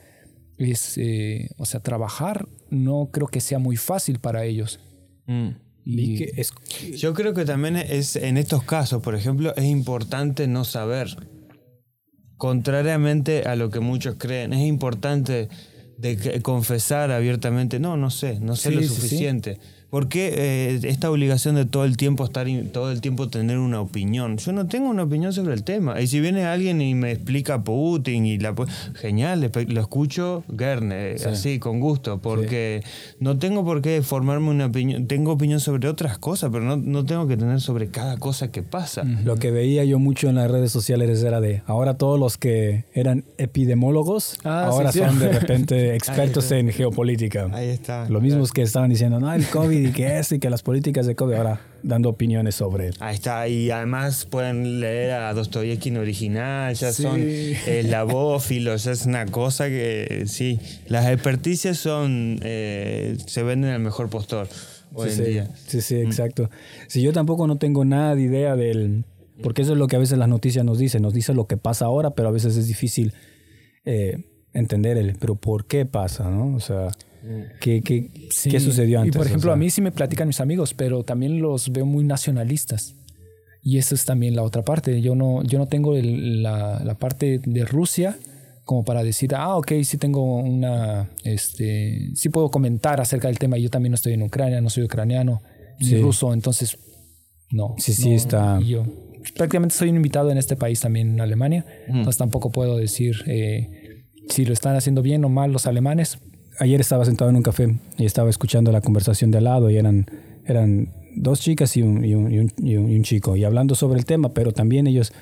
[0.58, 4.80] es, eh, o sea, trabajar no creo que sea muy fácil para ellos.
[5.26, 5.48] Mm.
[5.84, 6.52] Y que es-
[6.96, 11.16] Yo creo que también es en estos casos, por ejemplo, es importante no saber.
[12.38, 15.48] Contrariamente a lo que muchos creen, es importante
[15.98, 19.16] de que- confesar abiertamente, no, no sé, no sé Sí, lo sí, sí.
[19.90, 23.80] ¿Por qué eh, esta obligación de todo el tiempo estar todo el tiempo tener una
[23.80, 24.36] opinión?
[24.36, 26.00] Yo no tengo una opinión sobre el tema.
[26.00, 28.54] Y si viene alguien y me explica Putin y la
[28.94, 32.82] genial, lo escucho Gerne, así con gusto, porque
[33.18, 37.04] no tengo por qué formarme una opinión, tengo opinión sobre otras cosas, pero no, no
[37.06, 39.04] tengo que tener sobre cada cosa que pasa.
[39.24, 42.84] Lo que veía yo mucho en las redes sociales era de ahora todos los que
[42.92, 45.04] eran epidemólogos Ah, ahora sí, sí.
[45.04, 47.48] son de repente expertos en geopolítica.
[47.52, 48.08] Ahí está.
[48.08, 50.62] Lo mismo es que estaban diciendo, no, el COVID y que es y que las
[50.62, 52.94] políticas de COVID ahora dando opiniones sobre él.
[53.00, 59.26] Ahí está, y además pueden leer a Dostoyevsky en original, ya son eslabófilos, es una
[59.26, 64.48] cosa que sí, las experticias son, eh, se venden al mejor postor
[64.94, 65.50] hoy sí, en día.
[65.66, 66.50] Sí, sí, exacto.
[66.88, 69.04] Si yo tampoco no tengo nada de idea del,
[69.42, 71.56] porque eso es lo que a veces las noticias nos dicen, nos dicen lo que
[71.56, 73.12] pasa ahora, pero a veces es difícil
[73.84, 76.30] eh, entender el, pero ¿por qué pasa?
[76.30, 76.54] ¿no?
[76.54, 76.88] O sea,
[77.60, 78.10] ¿qué, qué,
[78.50, 79.14] ¿qué sucedió antes?
[79.14, 81.70] Y por ejemplo, O sea, a mí sí me platican mis amigos, pero también los
[81.72, 82.94] veo muy nacionalistas.
[83.62, 85.00] Y eso es también la otra parte.
[85.02, 88.16] Yo no, yo no tengo el- la, la parte de Rusia
[88.64, 93.56] como para decir, ah, ok, sí tengo una, este, sí puedo comentar acerca del tema.
[93.58, 95.40] Yo también no estoy en Ucrania, no soy ucraniano,
[95.80, 95.96] ni Sí.
[96.00, 96.76] ruso, entonces,
[97.50, 97.74] no.
[97.78, 98.84] Sí, sí, no, está- Yo
[99.36, 104.04] prácticamente soy un invitado en este país también, en Alemania, entonces tampoco puedo decir eh,
[104.28, 106.18] si lo están haciendo bien o mal los alemanes.
[106.58, 109.76] Ayer estaba sentado en un café y estaba escuchando la conversación de al lado y
[109.76, 110.06] eran,
[110.46, 113.98] eran dos chicas y un, y un- y un- y un- chico y hablando sobre
[113.98, 115.12] el tema, pero también ellos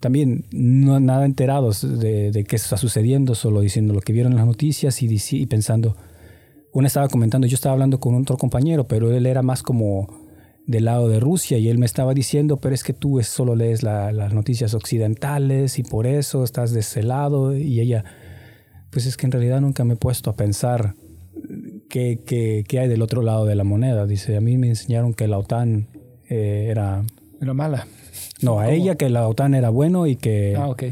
[0.00, 4.38] también no nada enterados de, de qué está sucediendo, solo diciendo lo que vieron en
[4.38, 5.96] las noticias y, y pensando,
[6.72, 10.08] una estaba comentando, yo estaba hablando con otro compañero, pero él era más como
[10.66, 13.82] del lado de Rusia y él me estaba diciendo, pero es que tú solo lees
[13.84, 18.04] la- las noticias occidentales y por eso estás de ese lado y ella,
[18.92, 20.94] pues es que en realidad nunca me he puesto a pensar
[21.88, 24.06] qué, qué- qué hay del otro lado de la moneda.
[24.06, 25.88] Dice, a mí me enseñaron que la OTAN
[26.28, 27.02] eh, era...
[27.40, 27.86] Era mala.
[28.40, 30.54] No, a ella que la OTAN era bueno y que...
[30.56, 30.84] Ah, ok.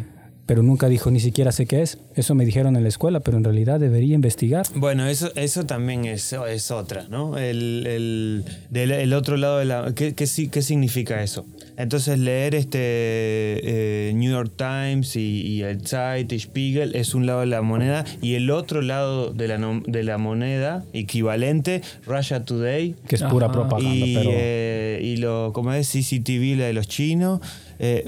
[0.46, 1.98] Pero nunca dijo ni siquiera sé qué es.
[2.16, 4.66] Eso me dijeron en la escuela, pero en realidad debería investigar.
[4.74, 7.38] Bueno, eso, eso también es, es otra, ¿no?
[7.38, 9.92] El, el, del el otro lado de la...
[9.94, 11.46] ¿qué, qué, qué significa eso?
[11.82, 17.26] Entonces leer este eh, New York Times y, y el Zeit y Spiegel es un
[17.26, 21.82] lado de la moneda y el otro lado de la, no- de la moneda equivalente,
[22.06, 23.52] Russia Today, Que es pura Ajá.
[23.54, 24.30] propaganda, y, pero...
[24.32, 27.40] eh, y lo, como es CCTV, la de los chinos,
[27.78, 28.06] eh,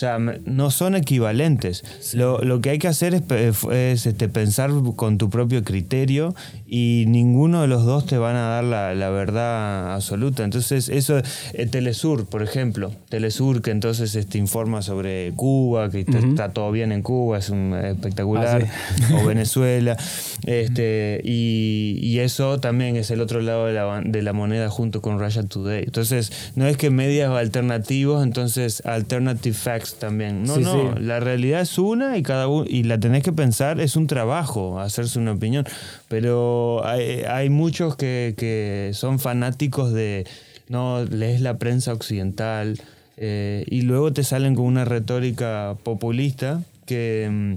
[0.00, 1.84] sea, me- no son equivalentes.
[2.14, 6.34] Lo, lo que hay que hacer es, pe- es, este, pensar con tu propio criterio
[6.66, 10.44] y ninguno de los dos te van a dar la, la verdad absoluta.
[10.44, 11.18] Entonces, eso,
[11.52, 16.70] eh, Telesur, por ejemplo, Telesur que entonces este, informa sobre Cuba, que está, está todo
[16.72, 18.66] bien en Cuba, es un espectacular,
[19.14, 19.96] o Venezuela,
[20.46, 25.00] este, y, y eso también es el otro lado de la, de la moneda junto
[25.00, 25.84] con Russia Today.
[25.84, 30.42] Entonces, no es que medios alternativos, entonces alternative facts también.
[30.44, 31.02] No, Sí, no, sí.
[31.02, 34.80] la realidad es una y cada uno, y la tenés que pensar, es un trabajo
[34.80, 35.66] hacerse una opinión.
[36.08, 40.26] Pero hay, hay muchos que, que son fanáticos de
[40.68, 42.80] no lees la prensa occidental
[43.16, 47.54] eh, y luego te salen con una retórica populista que mm,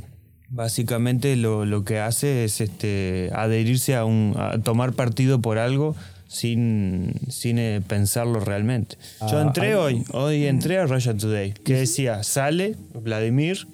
[0.49, 5.95] básicamente lo, lo que hace es este adherirse a un a tomar partido por algo
[6.33, 8.97] sin, sin eh, pensarlo realmente.
[9.21, 13.67] Yo Ah, entré hay- hoy, hoy entré a Russia Today, que decía, sale Vladimir,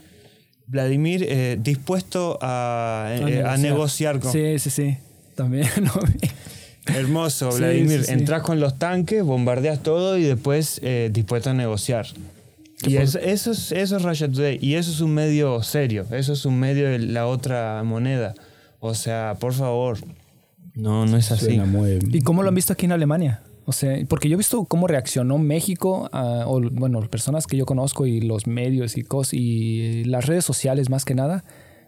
[0.67, 4.31] Vladimir eh, dispuesto a, eh, a negociar con...
[4.31, 4.97] Sí, sí, sí.
[5.35, 6.29] También lo vi.
[6.93, 7.99] Hermoso, Vladimir.
[8.01, 8.11] sí, sí.
[8.13, 12.07] Entrás con los tanques, bombardeas todo y después eh, dispuesto a negociar.
[12.85, 14.57] Y eso, eso, es, eso es Russia Today.
[14.61, 16.05] Y eso es un medio serio.
[16.11, 18.33] Eso es un medio de la otra moneda.
[18.79, 19.97] O sea, por favor.
[20.79, 21.45] No, no es así.
[21.45, 21.99] Suena muy...
[22.11, 23.41] ¿Y cómo lo han visto aquí en Alemania?
[23.65, 27.65] O sea, porque yo he visto cómo reaccionó México, a- o bueno, personas que yo
[27.65, 31.43] conozco y los medios y cosas, y las redes sociales más que nada,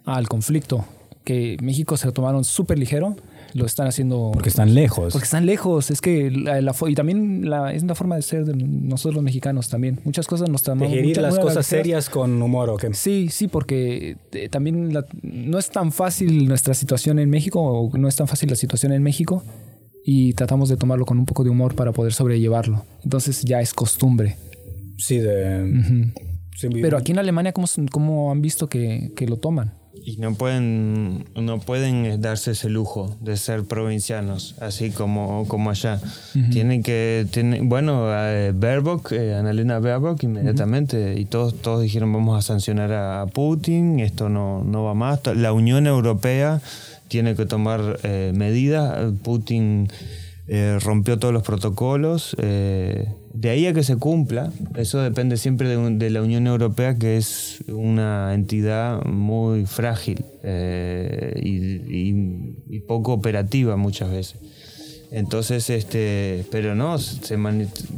[0.05, 0.85] al conflicto.
[1.23, 3.15] Que México se lo tomaron súper ligero,
[3.53, 4.31] lo están haciendo...
[4.33, 5.13] Porque están lejos.
[5.13, 8.45] Porque están lejos, es que la, la y también la, es una forma de ser
[8.45, 9.99] de nosotros los mexicanos también.
[10.03, 12.91] Muchas cosas nos tomamos Digerir las cosas serias con humor, ¿o qué?
[12.93, 17.95] Sí, sí, porque eh, también la- no es tan fácil nuestra situación en México, o
[17.97, 19.43] no es tan fácil la situación en México,
[20.03, 22.85] y tratamos de tomarlo con un poco de humor para poder sobrellevarlo.
[23.03, 24.37] Entonces ya es costumbre.
[24.97, 26.11] Sí, de...
[26.57, 29.73] Sí, Pero aquí en Alemania, ¿cómo, cómo han visto que, que lo toman?
[30.03, 35.99] Y no pueden, no pueden darse ese lujo de ser provincianos, así como, como allá.
[36.51, 42.37] Tienen que, tienen, bueno, eh, Baerbock, eh, Annalena Baerbock, inmediatamente, y todos, todos dijeron vamos
[42.37, 45.19] a sancionar a Putin, esto no, no va más.
[45.35, 46.61] La Unión Europea
[47.07, 49.13] tiene que tomar eh, medidas.
[49.21, 49.89] Putin
[50.47, 52.35] eh, rompió todos los protocolos.
[52.39, 56.95] eh, de ahí a que se cumpla, eso depende siempre de, de la Unión Europea,
[56.95, 61.55] que es una entidad muy frágil eh, y,
[62.75, 64.37] y- poco operativa muchas veces.
[65.11, 67.37] Entonces, este, pero no, se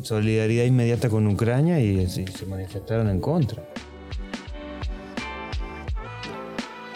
[0.01, 3.63] solidaridad inmediata con Ucrania y, se manifestaron en contra.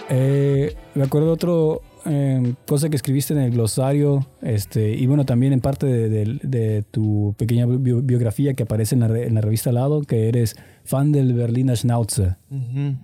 [0.10, 5.54] Eh, me acuerdo otro, eh, cosa que escribiste en el glosario, este, y bueno, también
[5.54, 9.36] en parte de, de- de tu pequeña bio- biografía que aparece en la, re- en
[9.36, 12.38] la revista al lado, que eres fan del Berliner Schnauzer.
[12.50, 12.96] Ujú.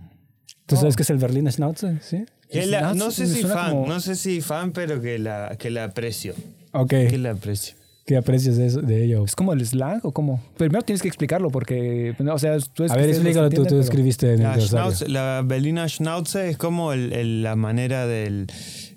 [0.66, 0.80] ¿Tú Oh.
[0.80, 2.00] sabes qué es el Berliner Schnauzer?
[2.02, 2.26] Sí.
[2.50, 5.56] Que la- Schnauzer no sé si fan, como- no sé si fan, pero que la,
[5.60, 6.34] que la aprecio.
[6.72, 6.90] Ok.
[6.90, 7.76] Que la aprecio.
[8.06, 9.24] ¿Qué aprecias de, eso- de ello?
[9.24, 10.42] ¿Es como el slang o cómo?
[10.58, 14.28] Primero tienes que explicarlo porque, o sea, tú es A ver, explícalo tú, tú escribiste
[14.34, 14.58] en el La.
[14.58, 18.48] Schnauze- la Berliner Schnauze es como el- el- la manera del,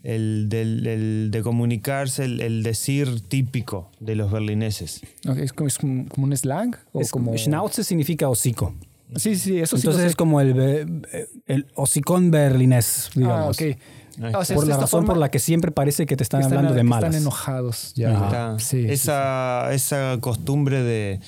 [0.02, 5.00] el- del- el- de comunicarse, el, el decir típico de los berlineses.
[5.28, 6.74] Ok, ¿Es como, es como como un slang?
[6.92, 7.36] O Es- como...
[7.38, 8.74] Schnauze significa hocico.
[9.14, 9.86] Sí, sí, eso sí.
[9.86, 11.06] Entonces es como el,
[11.46, 13.60] el hocicón berlinés, Ah, digamos.
[13.62, 13.78] ok.
[14.18, 16.40] O sea, Por es la razón forma por la que siempre parece que te están
[16.40, 17.10] que hablando de que malas.
[17.10, 18.12] Están enojados ya.
[18.12, 18.58] Está.
[18.58, 21.20] Sí, sí, esa, esa costumbre de,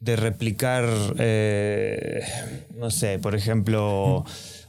[0.00, 0.84] de replicar,
[1.18, 2.22] eh,
[2.78, 4.24] no sé, por ejemplo,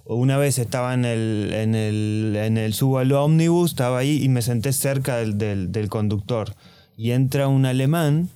[0.05, 4.29] una vez estaba en el, en el, en el subo al ómnibus, estaba ahí y
[4.29, 6.55] me senté cerca del, del, del conductor.
[6.95, 8.29] Y entra un alemán,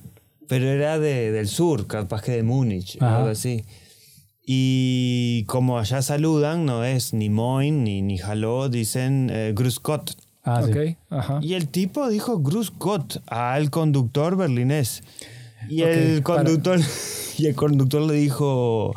[0.46, 3.64] pero era de, del sur, capaz que de Múnich, algo así.
[4.54, 10.14] Y como allá saludan, no es ni moin ni, ni hallo, dicen eh, grüß Gott.
[10.44, 10.70] Ah, sí.
[10.70, 11.38] Ok, ajá.
[11.42, 15.02] Y el tipo dijo Grüß Gott al conductor berlinés.
[15.70, 16.80] Y Ok, el para- conductor
[17.38, 18.92] y el conductor le dijo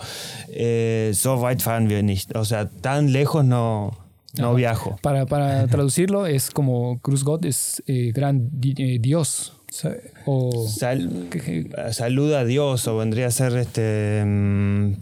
[0.49, 2.35] eh, so weit fahren wir nicht.
[2.35, 3.91] O sea, tan lejos no,
[4.37, 4.97] no viajo.
[5.01, 9.53] Para, para traducirlo es como Cruz God es eh, gran di- eh, Dios.
[10.26, 11.28] O Sal-
[11.91, 14.93] saluda a Dios o vendría a ser este mm,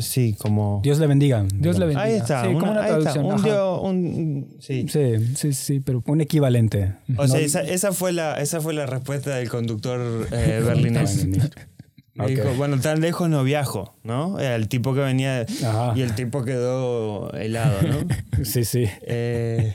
[0.00, 1.44] sí, como Dios le bendiga.
[1.54, 2.02] Dios le bendiga.
[2.06, 4.86] Ahí está, Sí, como una- ahí está, un sí.
[4.88, 6.94] Sí, Sí, sí, pero un equivalente.
[7.16, 11.26] O sea, esa, esa fue la esa fue la respuesta del conductor eh, berlinés.
[12.26, 14.38] Dijo, bueno, tan lejos no viajo, ¿no?
[14.38, 15.94] El tipo que venía Ajá.
[15.96, 18.06] y el tipo quedó helado, ¿no?
[18.44, 18.84] Sí, sí.
[19.02, 19.72] Eh,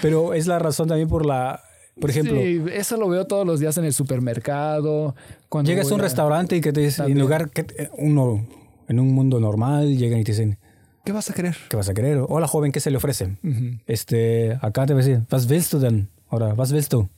[0.00, 1.60] Pero es la razón también por la...
[2.00, 5.14] Por ejemplo, Sí, eso lo veo todos los días en el supermercado.
[5.48, 8.46] Cuando llegas a un restaurante y que te dicen, en lugar que uno,
[8.88, 10.58] en un mundo normal, llegan y te dicen,
[11.04, 11.56] ¿Qué vas a querer?
[11.70, 12.18] ¿qué vas a querer?
[12.28, 13.38] Hola joven, ¿qué se le ofrece?
[13.86, 16.08] Este, acá te va a decir, ¿was willst du denn?
[16.28, 17.08] Ahora, ¿was willst du?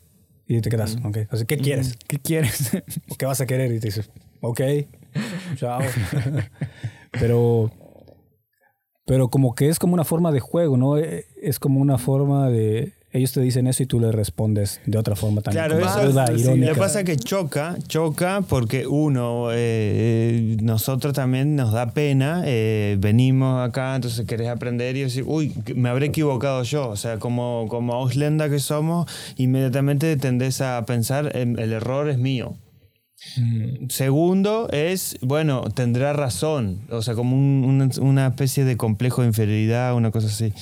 [0.46, 1.18] Y te quedas, ok.
[1.30, 1.96] O sea, ¿qué quieres?
[2.06, 2.70] ¿Qué quieres?
[3.08, 3.72] ¿O qué vas a querer?
[3.72, 4.10] Y te dices,
[4.40, 4.60] ok,
[5.56, 5.80] chao.
[7.12, 7.70] pero,
[9.06, 10.96] pero como que es como una forma de juego, ¿no?
[10.98, 12.94] Eh, Es como una forma de...
[13.12, 15.64] Ellos te dicen eso y tú le respondes de otra forma también.
[15.66, 16.68] claro, eso duda sí, irónica.
[16.68, 21.90] Lo que pasa es que choca, choca porque uno, eh, eh, nosotros también nos da
[21.90, 26.88] pena, eh, venimos acá, entonces querés aprender y decir, uy, me habré equivocado yo.
[26.88, 32.18] O sea, como, como Auslenda que somos, inmediatamente tendés a pensar, "Em, el error es
[32.18, 32.54] mío.
[33.88, 39.28] Segundo es, bueno, tendrá razón, o sea, como un- una, una especie de complejo de
[39.28, 40.52] inferioridad, una cosa así.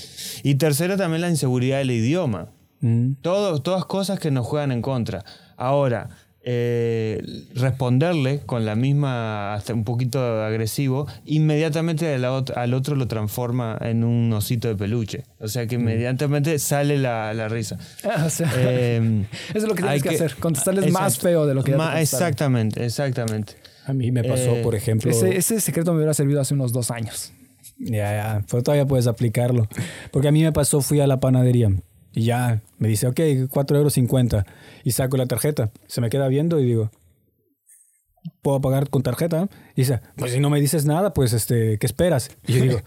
[0.43, 2.49] Y tercero también la inseguridad del idioma.
[2.81, 3.13] Mm.
[3.23, 5.25] Todo, todas cosas que nos juegan en contra.
[5.57, 6.11] Ahora,
[6.51, 7.23] eh,
[7.55, 13.77] responderle con la misma, hasta un poquito agresivo, inmediatamente al, ot- al otro lo transforma
[13.83, 15.25] en un osito de peluche.
[15.41, 17.77] O sea que inmediatamente sale la, la risa.
[18.03, 20.37] Ah, o sea, Eh, eso es lo que tienes que, hacer.
[20.37, 21.77] Contestarles más feo de lo que.
[22.01, 23.53] Exactamente, exactamente.
[23.85, 25.11] A mí me pasó, Eh, por ejemplo...
[25.11, 27.31] Ese, ese secreto me hubiera servido hace unos dos años.
[27.79, 29.69] Ya, ya, pero todavía puedes aplicarlo.
[30.13, 31.71] Porque a mí me pasó, fui a la panadería
[32.13, 34.47] y ya me dice, ok, 4 euros 50.
[34.85, 35.71] Y saco la tarjeta.
[35.87, 36.91] Se me queda viendo y digo,
[38.43, 39.49] ¿puedo pagar con tarjeta?
[39.75, 42.31] Y dice, pues si no me dices nada, pues este, ¿qué esperas?
[42.47, 42.79] Y yo digo,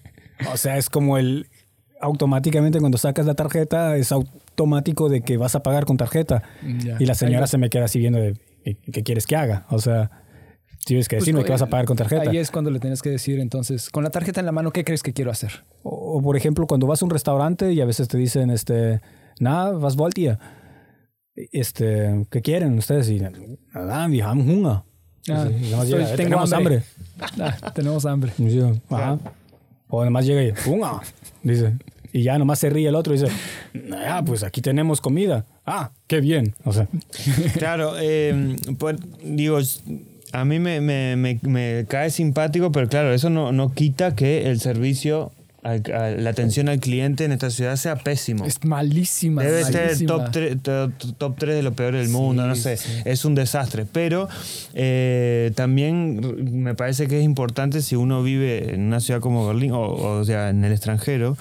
[0.52, 1.48] o sea, es como el...
[2.02, 6.42] Automáticamente cuando sacas la tarjeta es automático de que vas a pagar con tarjeta.
[6.82, 6.96] Ya.
[6.98, 9.66] Y la señora se me queda así viendo de, "¿Y ¿qué quieres que haga?
[9.68, 10.10] O sea,
[10.84, 12.30] tienes que pues, decirme que vas a pagar con tarjeta.
[12.30, 14.84] Ahí es cuando le tienes que decir, entonces, con la tarjeta en la mano, ¿qué
[14.84, 15.64] crees que quiero hacer?
[15.82, 19.00] O, o, por ejemplo, cuando vas a un restaurante y a veces te dicen, este,
[19.38, 20.38] nada, was wollt ihr?
[21.34, 23.08] Este, ¿qué quieren ustedes?
[23.08, 24.82] Y nada, wir haben Hunger.
[25.28, 25.48] Ah,
[25.84, 26.82] llega, tengo tenemos hambre.
[27.38, 28.32] Ah, tenemos hambre.
[28.38, 29.18] Y yo, ajá.
[29.88, 31.06] O además llega y, Hunger.
[31.42, 31.74] Dice.
[32.12, 33.32] Y ya nomás se ríe el otro y dice,
[34.08, 35.44] ah, pues aquí tenemos comida.
[35.64, 36.54] Ah, qué bien.
[36.64, 36.88] O sea,
[37.54, 39.58] Claro, eh, pues, digo,
[40.32, 44.50] a mí me, me- me- me cae simpático, pero claro, eso no, no quita que
[44.50, 45.76] el servicio, a
[46.08, 48.46] la atención al cliente en esta ciudad sea pésimo.
[48.46, 49.42] Es malísima.
[49.42, 52.88] Debe ser top 3, top, top 3 de lo peor del mundo, no sé, sí.
[53.04, 53.84] es un desastre.
[53.90, 54.26] Pero
[54.72, 59.72] eh, también me parece que es importante si uno vive en una ciudad como Berlín,
[59.72, 61.36] o, o sea, en el extranjero,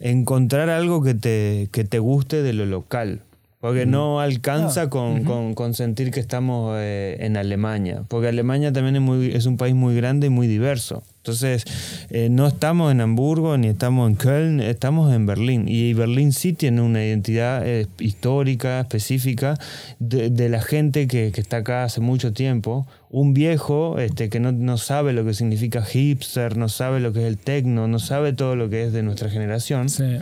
[0.00, 3.20] encontrar algo que te, que te guste de lo local.
[3.62, 8.02] Porque no alcanza con, con- con sentir que estamos eh, en Alemania.
[8.08, 11.04] Porque Alemania también es, muy, es un país muy grande y muy diverso.
[11.18, 11.62] Entonces,
[12.10, 15.66] eh, no estamos en Hamburgo ni estamos en Köln, estamos en Berlín.
[15.68, 19.56] Y Berlín sí tiene una identidad eh, histórica, específica,
[20.00, 22.88] de, de la gente que, que está acá hace mucho tiempo.
[23.10, 27.20] Un viejo este, que no, no sabe lo que significa hipster, no sabe lo que
[27.20, 30.16] es el techno, no sabe todo lo que es de nuestra generación Sí.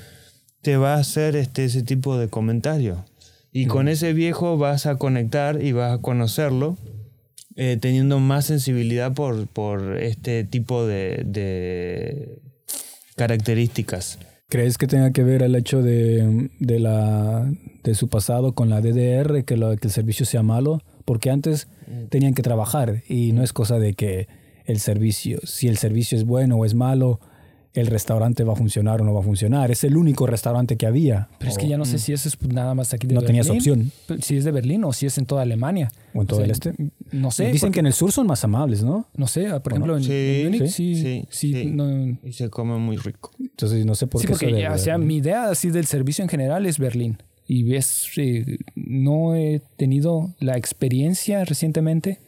[0.60, 3.06] te va a hacer este, ese tipo de comentario.
[3.52, 6.76] Y con ese viejo vas a conectar y vas a conocerlo
[7.56, 12.38] eh, teniendo más sensibilidad por, por este tipo de, de
[13.16, 14.18] características.
[14.48, 17.48] ¿Crees que tenga que ver el hecho de, de la,
[17.84, 20.82] de su pasado con la DDR, que, lo- que el servicio sea malo?
[21.04, 21.68] Porque antes
[22.08, 24.28] tenían que trabajar y no es cosa de que
[24.64, 27.20] el servicio, si el servicio es bueno o es malo,
[27.72, 29.70] el restaurante va a funcionar o no va a funcionar.
[29.70, 31.28] Es el único restaurante que había.
[31.38, 33.46] Pero es que ya no sé si eso es nada más aquí de No tenías
[33.48, 34.20] Berlín, opción.
[34.22, 35.90] Si es de Berlín o si es en toda Alemania.
[36.12, 36.74] O en todo sea, el este.
[37.12, 37.44] No sé.
[37.52, 39.06] Dicen porque- que en el sur son más amables, ¿no?
[39.14, 39.98] No sé, por ¿O ejemplo, no?
[39.98, 41.70] en, Sí, en Múnich sí, sí, sí, sí, sí.
[41.70, 43.30] no- Y se come muy rico.
[43.38, 44.32] Entonces no sé por sí, qué.
[44.32, 47.18] porque eso de- ya, o sea, mi idea así del servicio en general es Berlín.
[47.46, 52.18] Y ves, eh, no he tenido la experiencia recientemente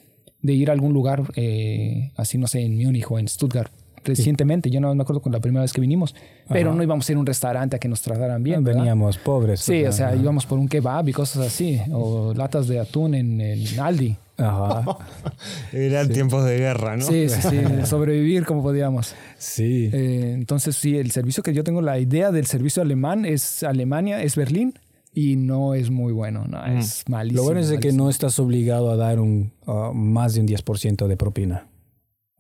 [0.41, 3.73] de ir a algún lugar eh, así, no sé, en Múnich o en Stuttgart.
[4.05, 6.15] Recientemente, yo no me acuerdo con la primera vez que vinimos,
[6.49, 6.77] pero Ajá.
[6.77, 8.65] no íbamos a ir a un restaurante a que nos trataran bien.
[8.65, 8.81] ¿verdad?
[8.81, 9.61] Veníamos pobres.
[9.61, 10.17] Sí, o sea, Ajá.
[10.17, 14.17] íbamos por un kebab y cosas así, o latas de atún en, en Aldi.
[14.39, 14.99] Ajá.
[15.73, 17.05] Eran tiempos de guerra, ¿no?
[17.05, 19.15] Sí, sí, sí, sobrevivir como podíamos.
[19.39, 19.91] Sí.
[19.93, 24.23] Eh, entonces, sí, el servicio que yo tengo, la idea del servicio alemán es Alemania,
[24.23, 24.75] es Berlín
[25.15, 27.43] y no es muy bueno, no, es malísimo.
[27.43, 28.05] Lo bueno es de que malísimo.
[28.05, 31.67] no estás obligado a dar un uh, más de un 10% de propina.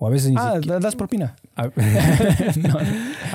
[0.04, 1.36] O a veces ni Ah, siquiera- ¿das propina?
[1.56, 2.78] a, no,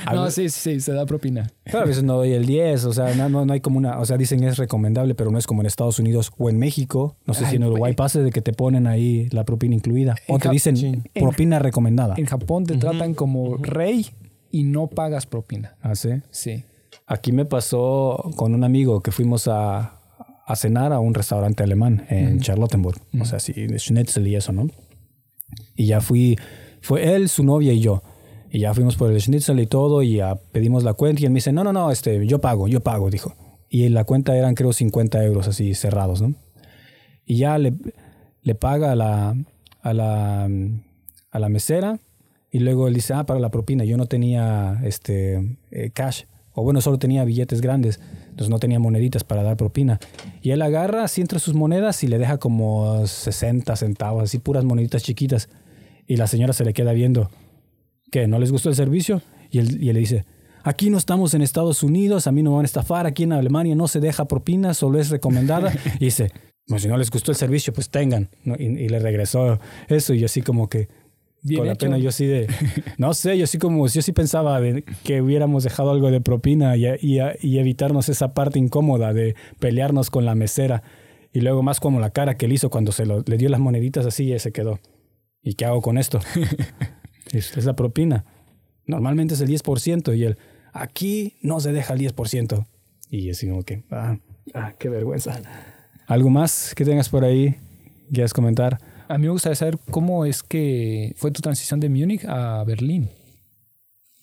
[0.05, 1.49] A no ver- sí, sí, se da propina.
[1.63, 3.99] pero a veces no doy el 10, o sea, no, no, no hay como una,
[3.99, 7.15] o sea, dicen es recomendable, pero no es como en Estados Unidos o en México,
[7.25, 10.15] no sé Ay, si en Uruguay pase de que te ponen ahí la propina incluida
[10.27, 11.01] o te dicen sí.
[11.13, 12.15] propina recomendada.
[12.17, 14.05] En Japón te tratan como rey
[14.51, 15.75] y no pagas propina.
[15.81, 16.09] ¿Ah, sí?
[16.31, 16.65] Sí.
[17.05, 19.99] Aquí me pasó con un amigo que fuimos a,
[20.45, 22.99] a cenar a un restaurante alemán en Charlottenburg.
[23.21, 24.67] O sea, sí, Schnitzel y eso, ¿no?
[25.77, 26.37] Y ya fui,
[26.81, 28.03] fue él, su novia y yo.
[28.49, 31.31] Y ya fuimos por el Schnitzel y todo y ya pedimos la cuenta y él
[31.31, 33.33] me dice, no, no, no, este, yo pago, yo pago, dijo.
[33.69, 36.33] Y la cuenta eran creo 50 euros así cerrados, ¿no?
[37.25, 37.73] Y ya le,
[38.55, 39.35] paga a la,
[39.81, 40.49] a, la,
[41.31, 41.99] a la mesera
[42.51, 46.23] y luego él dice, ah, para la propina, yo no tenía este, eh, cash.
[46.53, 47.99] O bueno, solo tenía billetes grandes,
[48.29, 49.99] entonces no tenía moneditas para dar propina.
[50.41, 54.63] Y él agarra así entre sus monedas y le deja como 60 centavos, así puras
[54.63, 55.49] moneditas chiquitas.
[56.07, 57.29] Y la señora se le queda viendo,
[58.11, 58.27] ¿qué?
[58.27, 59.21] ¿No les gustó el servicio?
[59.51, 60.25] Y él, y él le dice,
[60.63, 63.33] aquí no estamos en Estados Unidos, a mí no me van a estafar, aquí en
[63.33, 65.73] Alemania no se deja propina, solo es recomendada.
[65.99, 66.31] y dice,
[66.65, 68.29] pues si no les gustó el servicio, pues tengan.
[68.43, 68.55] ¿no?
[68.57, 70.87] Y, y le regresó eso y yo así como que...
[71.43, 72.47] Bien con la pena yo sí de...
[72.97, 73.87] No sé, yo sí como...
[73.87, 78.33] Yo sí pensaba de que hubiéramos dejado algo de propina y, y, y evitarnos esa
[78.33, 80.83] parte incómoda de pelearnos con la mesera.
[81.31, 83.59] Y luego más como la cara que él hizo cuando se lo- le dio las
[83.59, 84.79] moneditas así y se quedó.
[85.41, 86.19] ¿Y qué hago con esto?
[87.31, 88.25] es, es la propina.
[88.85, 90.37] Normalmente es el 10% y él,
[90.73, 92.65] aquí no se deja el 10%.
[93.09, 94.17] Y así como que, ah,
[94.53, 95.41] ah, qué vergüenza.
[96.07, 97.55] ¿Algo más que tengas por ahí?
[98.11, 98.79] ¿Quieres comentar?
[99.09, 103.09] A mí me gustaría saber cómo es que fue tu transición de Múnich a Berlín.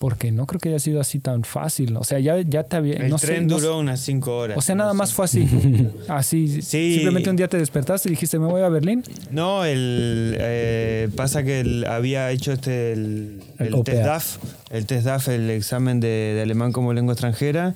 [0.05, 1.97] Porque no creo que haya sido así tan fácil.
[1.97, 2.93] O sea, ya, ya te había...
[2.97, 4.55] El no sé, tren no duró unas 5 horas.
[4.55, 5.47] O sea, nada más fue así.
[6.07, 6.61] Así.
[6.61, 6.93] Sí.
[6.93, 9.03] Simplemente un día te despertaste y dijiste, me voy a Berlín.
[9.31, 13.83] No, el, eh, pasa que el- había hecho este el, El el OPA.
[13.85, 14.37] test DAF,
[14.69, 17.73] el test DAF, el examen de, de alemán como lengua extranjera,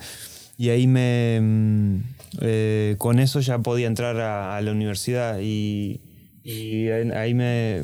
[0.55, 1.95] y ahí me mm,
[2.41, 5.99] eh, con eso ya podía entrar a, a la universidad y,
[6.43, 7.81] y ahí me,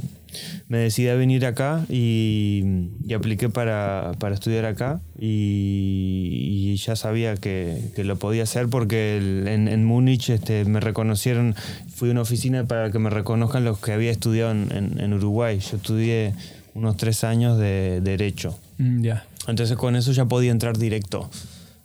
[0.68, 6.96] me decidí a venir acá y, y apliqué para, para estudiar acá y, y ya
[6.96, 11.56] sabía que, que lo podía hacer porque el- en, en Múnich este, me reconocieron,
[11.94, 15.14] fui a una oficina para que me reconozcan los que había estudiado en, en- en
[15.14, 15.60] Uruguay.
[15.60, 16.34] Yo estudié
[16.74, 18.58] unos tres años de Derecho.
[18.78, 19.26] Mm, ya.
[19.48, 21.30] Entonces con eso ya podía entrar directo.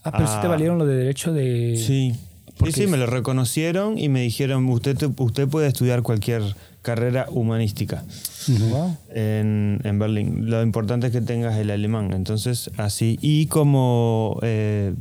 [0.03, 1.77] Ah, pero sí te valieron lo de derecho de...
[1.77, 2.15] Sí.
[2.65, 6.43] Sí, sí, me lo reconocieron y me dijeron, usted, te- usted puede estudiar cualquier
[6.83, 8.03] carrera humanística
[9.15, 10.51] en, en Berlín.
[10.51, 12.13] Lo importante es que tengas el alemán.
[12.13, 13.19] Entonces, así.
[13.21, 14.95] Y como, eh,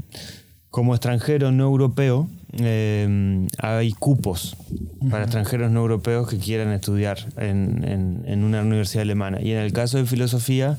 [0.70, 2.28] como extranjero no europeo,
[2.58, 4.58] eh, hay cupos
[5.10, 9.40] para extranjeros no europeos que quieran estudiar en, en- en una universidad alemana.
[9.42, 10.78] Y en el caso de filosofía,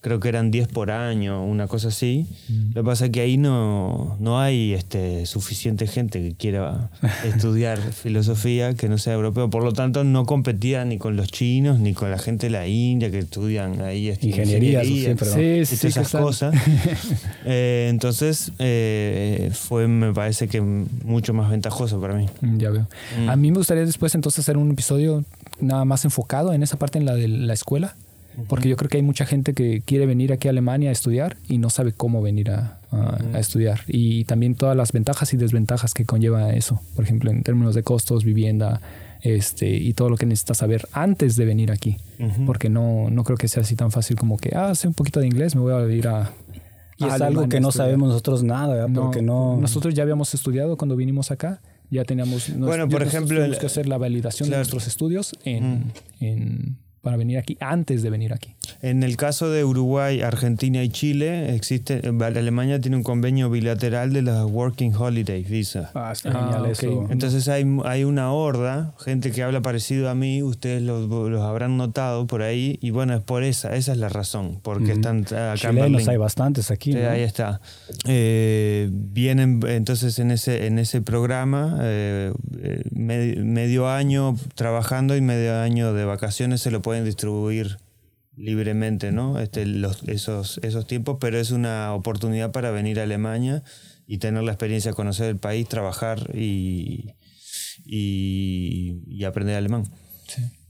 [0.00, 2.26] creo que eran 10 por año, una cosa así.
[2.74, 6.90] Lo que pasa es que ahí no, no hay este, suficiente gente que quiera
[7.24, 9.50] estudiar filosofía que no sea europeo.
[9.50, 12.66] Por lo tanto, no competía ni con los chinos ni con la gente de la
[12.68, 16.54] India que estudian ahí este, Ingeniería, ingeniería, sí, Sí, esas cosas.
[17.44, 22.26] Eh, entonces, eh, fue, me parece que mucho más ventajoso para mí.
[22.40, 22.86] Mm, Ya veo.
[23.18, 23.28] Mm.
[23.28, 25.24] A mí me gustaría después entonces hacer un episodio
[25.60, 27.96] nada más enfocado en esa parte en la de la escuela,
[28.46, 31.36] porque yo creo que hay mucha gente que quiere venir aquí a Alemania a estudiar
[31.48, 33.80] y no sabe cómo venir a, a- a estudiar.
[33.88, 37.82] Y también todas las ventajas y desventajas que conlleva eso, por ejemplo, en términos de
[37.82, 38.80] costos, vivienda,
[39.22, 41.96] este, y todo lo que necesitas saber antes de venir aquí,
[42.46, 45.18] porque no, no creo que sea así tan fácil como que, ah, sé un poquito
[45.20, 46.30] de inglés, me voy a ir a...
[47.00, 47.86] Y a es Alemania algo que no estudiar".
[47.88, 48.88] sabemos nosotros nada, ¿verdad?
[48.88, 49.56] No, porque no...
[49.60, 51.60] Nosotros ya habíamos estudiado cuando vinimos acá.
[51.90, 52.48] Ya teníamos.
[52.50, 54.58] nos- Bueno, por ejemplo, el- que hacer la validación claro.
[54.58, 55.84] de nuestros estudios en,
[56.20, 58.54] en- para venir aquí, antes de venir aquí.
[58.82, 64.12] En el caso de Uruguay, Argentina y Chile, existe, eh, Alemania tiene un convenio bilateral
[64.12, 65.90] de las Working Holiday Visa.
[65.94, 67.06] Ah, está Ah, genial eso.
[67.10, 71.76] Entonces hay, hay una horda, gente que habla parecido a mí, ustedes los, los habrán
[71.76, 74.92] notado por ahí, y bueno, es por esa, esa es la razón, porque Ujú.
[74.92, 76.10] están acá en Chilenos Berlín.
[76.10, 77.08] hay bastantes aquí, Sí, ¿no?
[77.08, 77.60] ahí está.
[78.06, 82.32] Eh, vienen entonces en ese, en ese programa, eh,
[82.62, 87.76] eh, me- medio año trabajando y medio año de vacaciones se lo pueden distribuir
[88.36, 89.38] libremente, ¿no?
[89.40, 93.62] Este, los, esos, esos tiempos, pero es una oportunidad para venir a Alemania
[94.06, 97.10] y tener la experiencia de conocer el país, trabajar y,
[97.84, 99.84] y, y aprender alemán.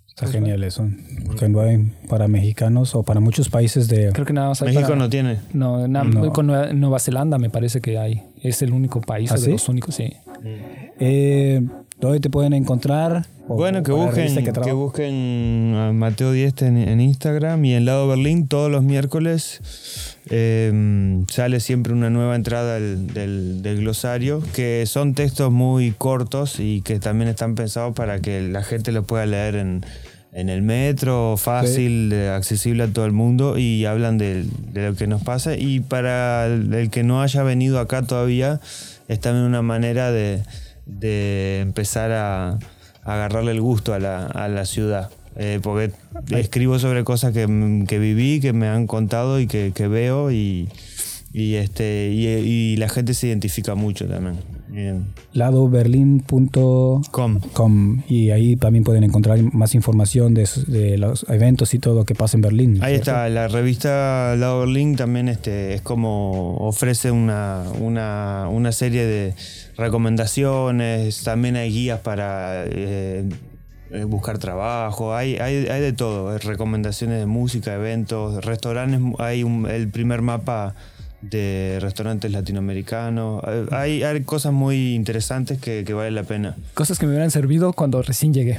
[0.08, 0.88] Está genial eso.
[1.26, 4.10] Porque no hay para mexicanos o para muchos países de...
[4.12, 5.38] Creo que nada más hay México para- no tiene.
[5.52, 6.32] No, na- No.
[6.32, 8.22] con Nueva, Nueva Zelanda me parece que hay.
[8.42, 9.50] Es el único país, ¿Ah, de sí?
[9.52, 10.12] los únicos, sí.
[10.98, 11.60] Eh,
[12.01, 13.26] ¿Dónde te pueden encontrar?
[13.49, 18.07] O- Bueno, que busquen, que, busquen a Mateo Dieste en, en Instagram y en Lado
[18.07, 24.84] Berlín todos los miércoles eh, sale siempre una nueva entrada del, del- del glosario, que
[24.86, 29.26] son textos muy cortos y que también están pensados para que la gente los pueda
[29.26, 29.84] leer en,
[30.32, 34.94] en el metro, fácil, eh, accesible a todo el mundo y hablan de, de lo
[34.94, 35.57] que nos pasa.
[35.57, 38.61] Y para el, el que no haya venido acá todavía,
[39.09, 40.42] es también una manera de,
[40.89, 42.59] de empezar a, a
[43.05, 45.11] agarrarle el gusto a la, a la ciudad.
[45.36, 45.93] Eh, porque
[46.30, 47.47] escribo sobre cosas que,
[47.86, 50.68] que viví, que me han contado y que, que veo y,
[51.32, 54.39] y, este, y, y la gente se identifica mucho también.
[54.78, 55.06] Bien.
[55.32, 58.02] ladoberlin.com Com.
[58.08, 62.14] y ahí también pueden encontrar más información de, de los eventos y todo lo que
[62.14, 62.78] pasa en Berlín.
[62.80, 63.10] Ahí ¿cierto?
[63.10, 69.34] está, la revista Lado Berlín también este, es como ofrece una, una, una serie de
[69.76, 73.28] recomendaciones, también hay guías para eh,
[73.90, 79.66] eh, buscar trabajo, hay, hay, hay de todo, recomendaciones de música, eventos, restaurantes, hay un-
[79.68, 80.76] el primer mapa
[81.20, 86.56] de restaurantes latinoamericanos, Eh, hay, hay cosas muy interesantes que, que vale la pena.
[86.74, 88.58] Cosas que me hubieran servido cuando recién llegué.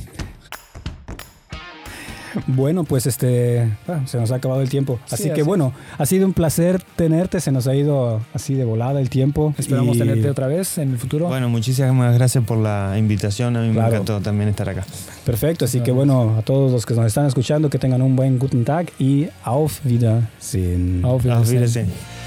[2.46, 5.00] Bueno, pues este ah, se nos ha acabado el tiempo.
[5.08, 5.48] Sí, así así que es.
[5.48, 9.56] bueno, ha sido un placer tenerte, se nos ha ido así de volada el tiempo.
[9.58, 11.28] Esperamos y- tenerte otra vez en el futuro.
[11.28, 13.90] Bueno, muchísimas gracias por la invitación, a mí Claro.
[13.90, 14.86] me encantó también estar acá.
[15.26, 15.96] Perfecto, así que Gracias.
[15.96, 19.28] bueno, a todos los que nos están escuchando, que tengan un buen Guten Tag y
[19.44, 21.02] auf Wiedersehen.
[21.04, 21.58] Auf Auf Wiedersehen.
[21.58, 22.19] Wiedersehen.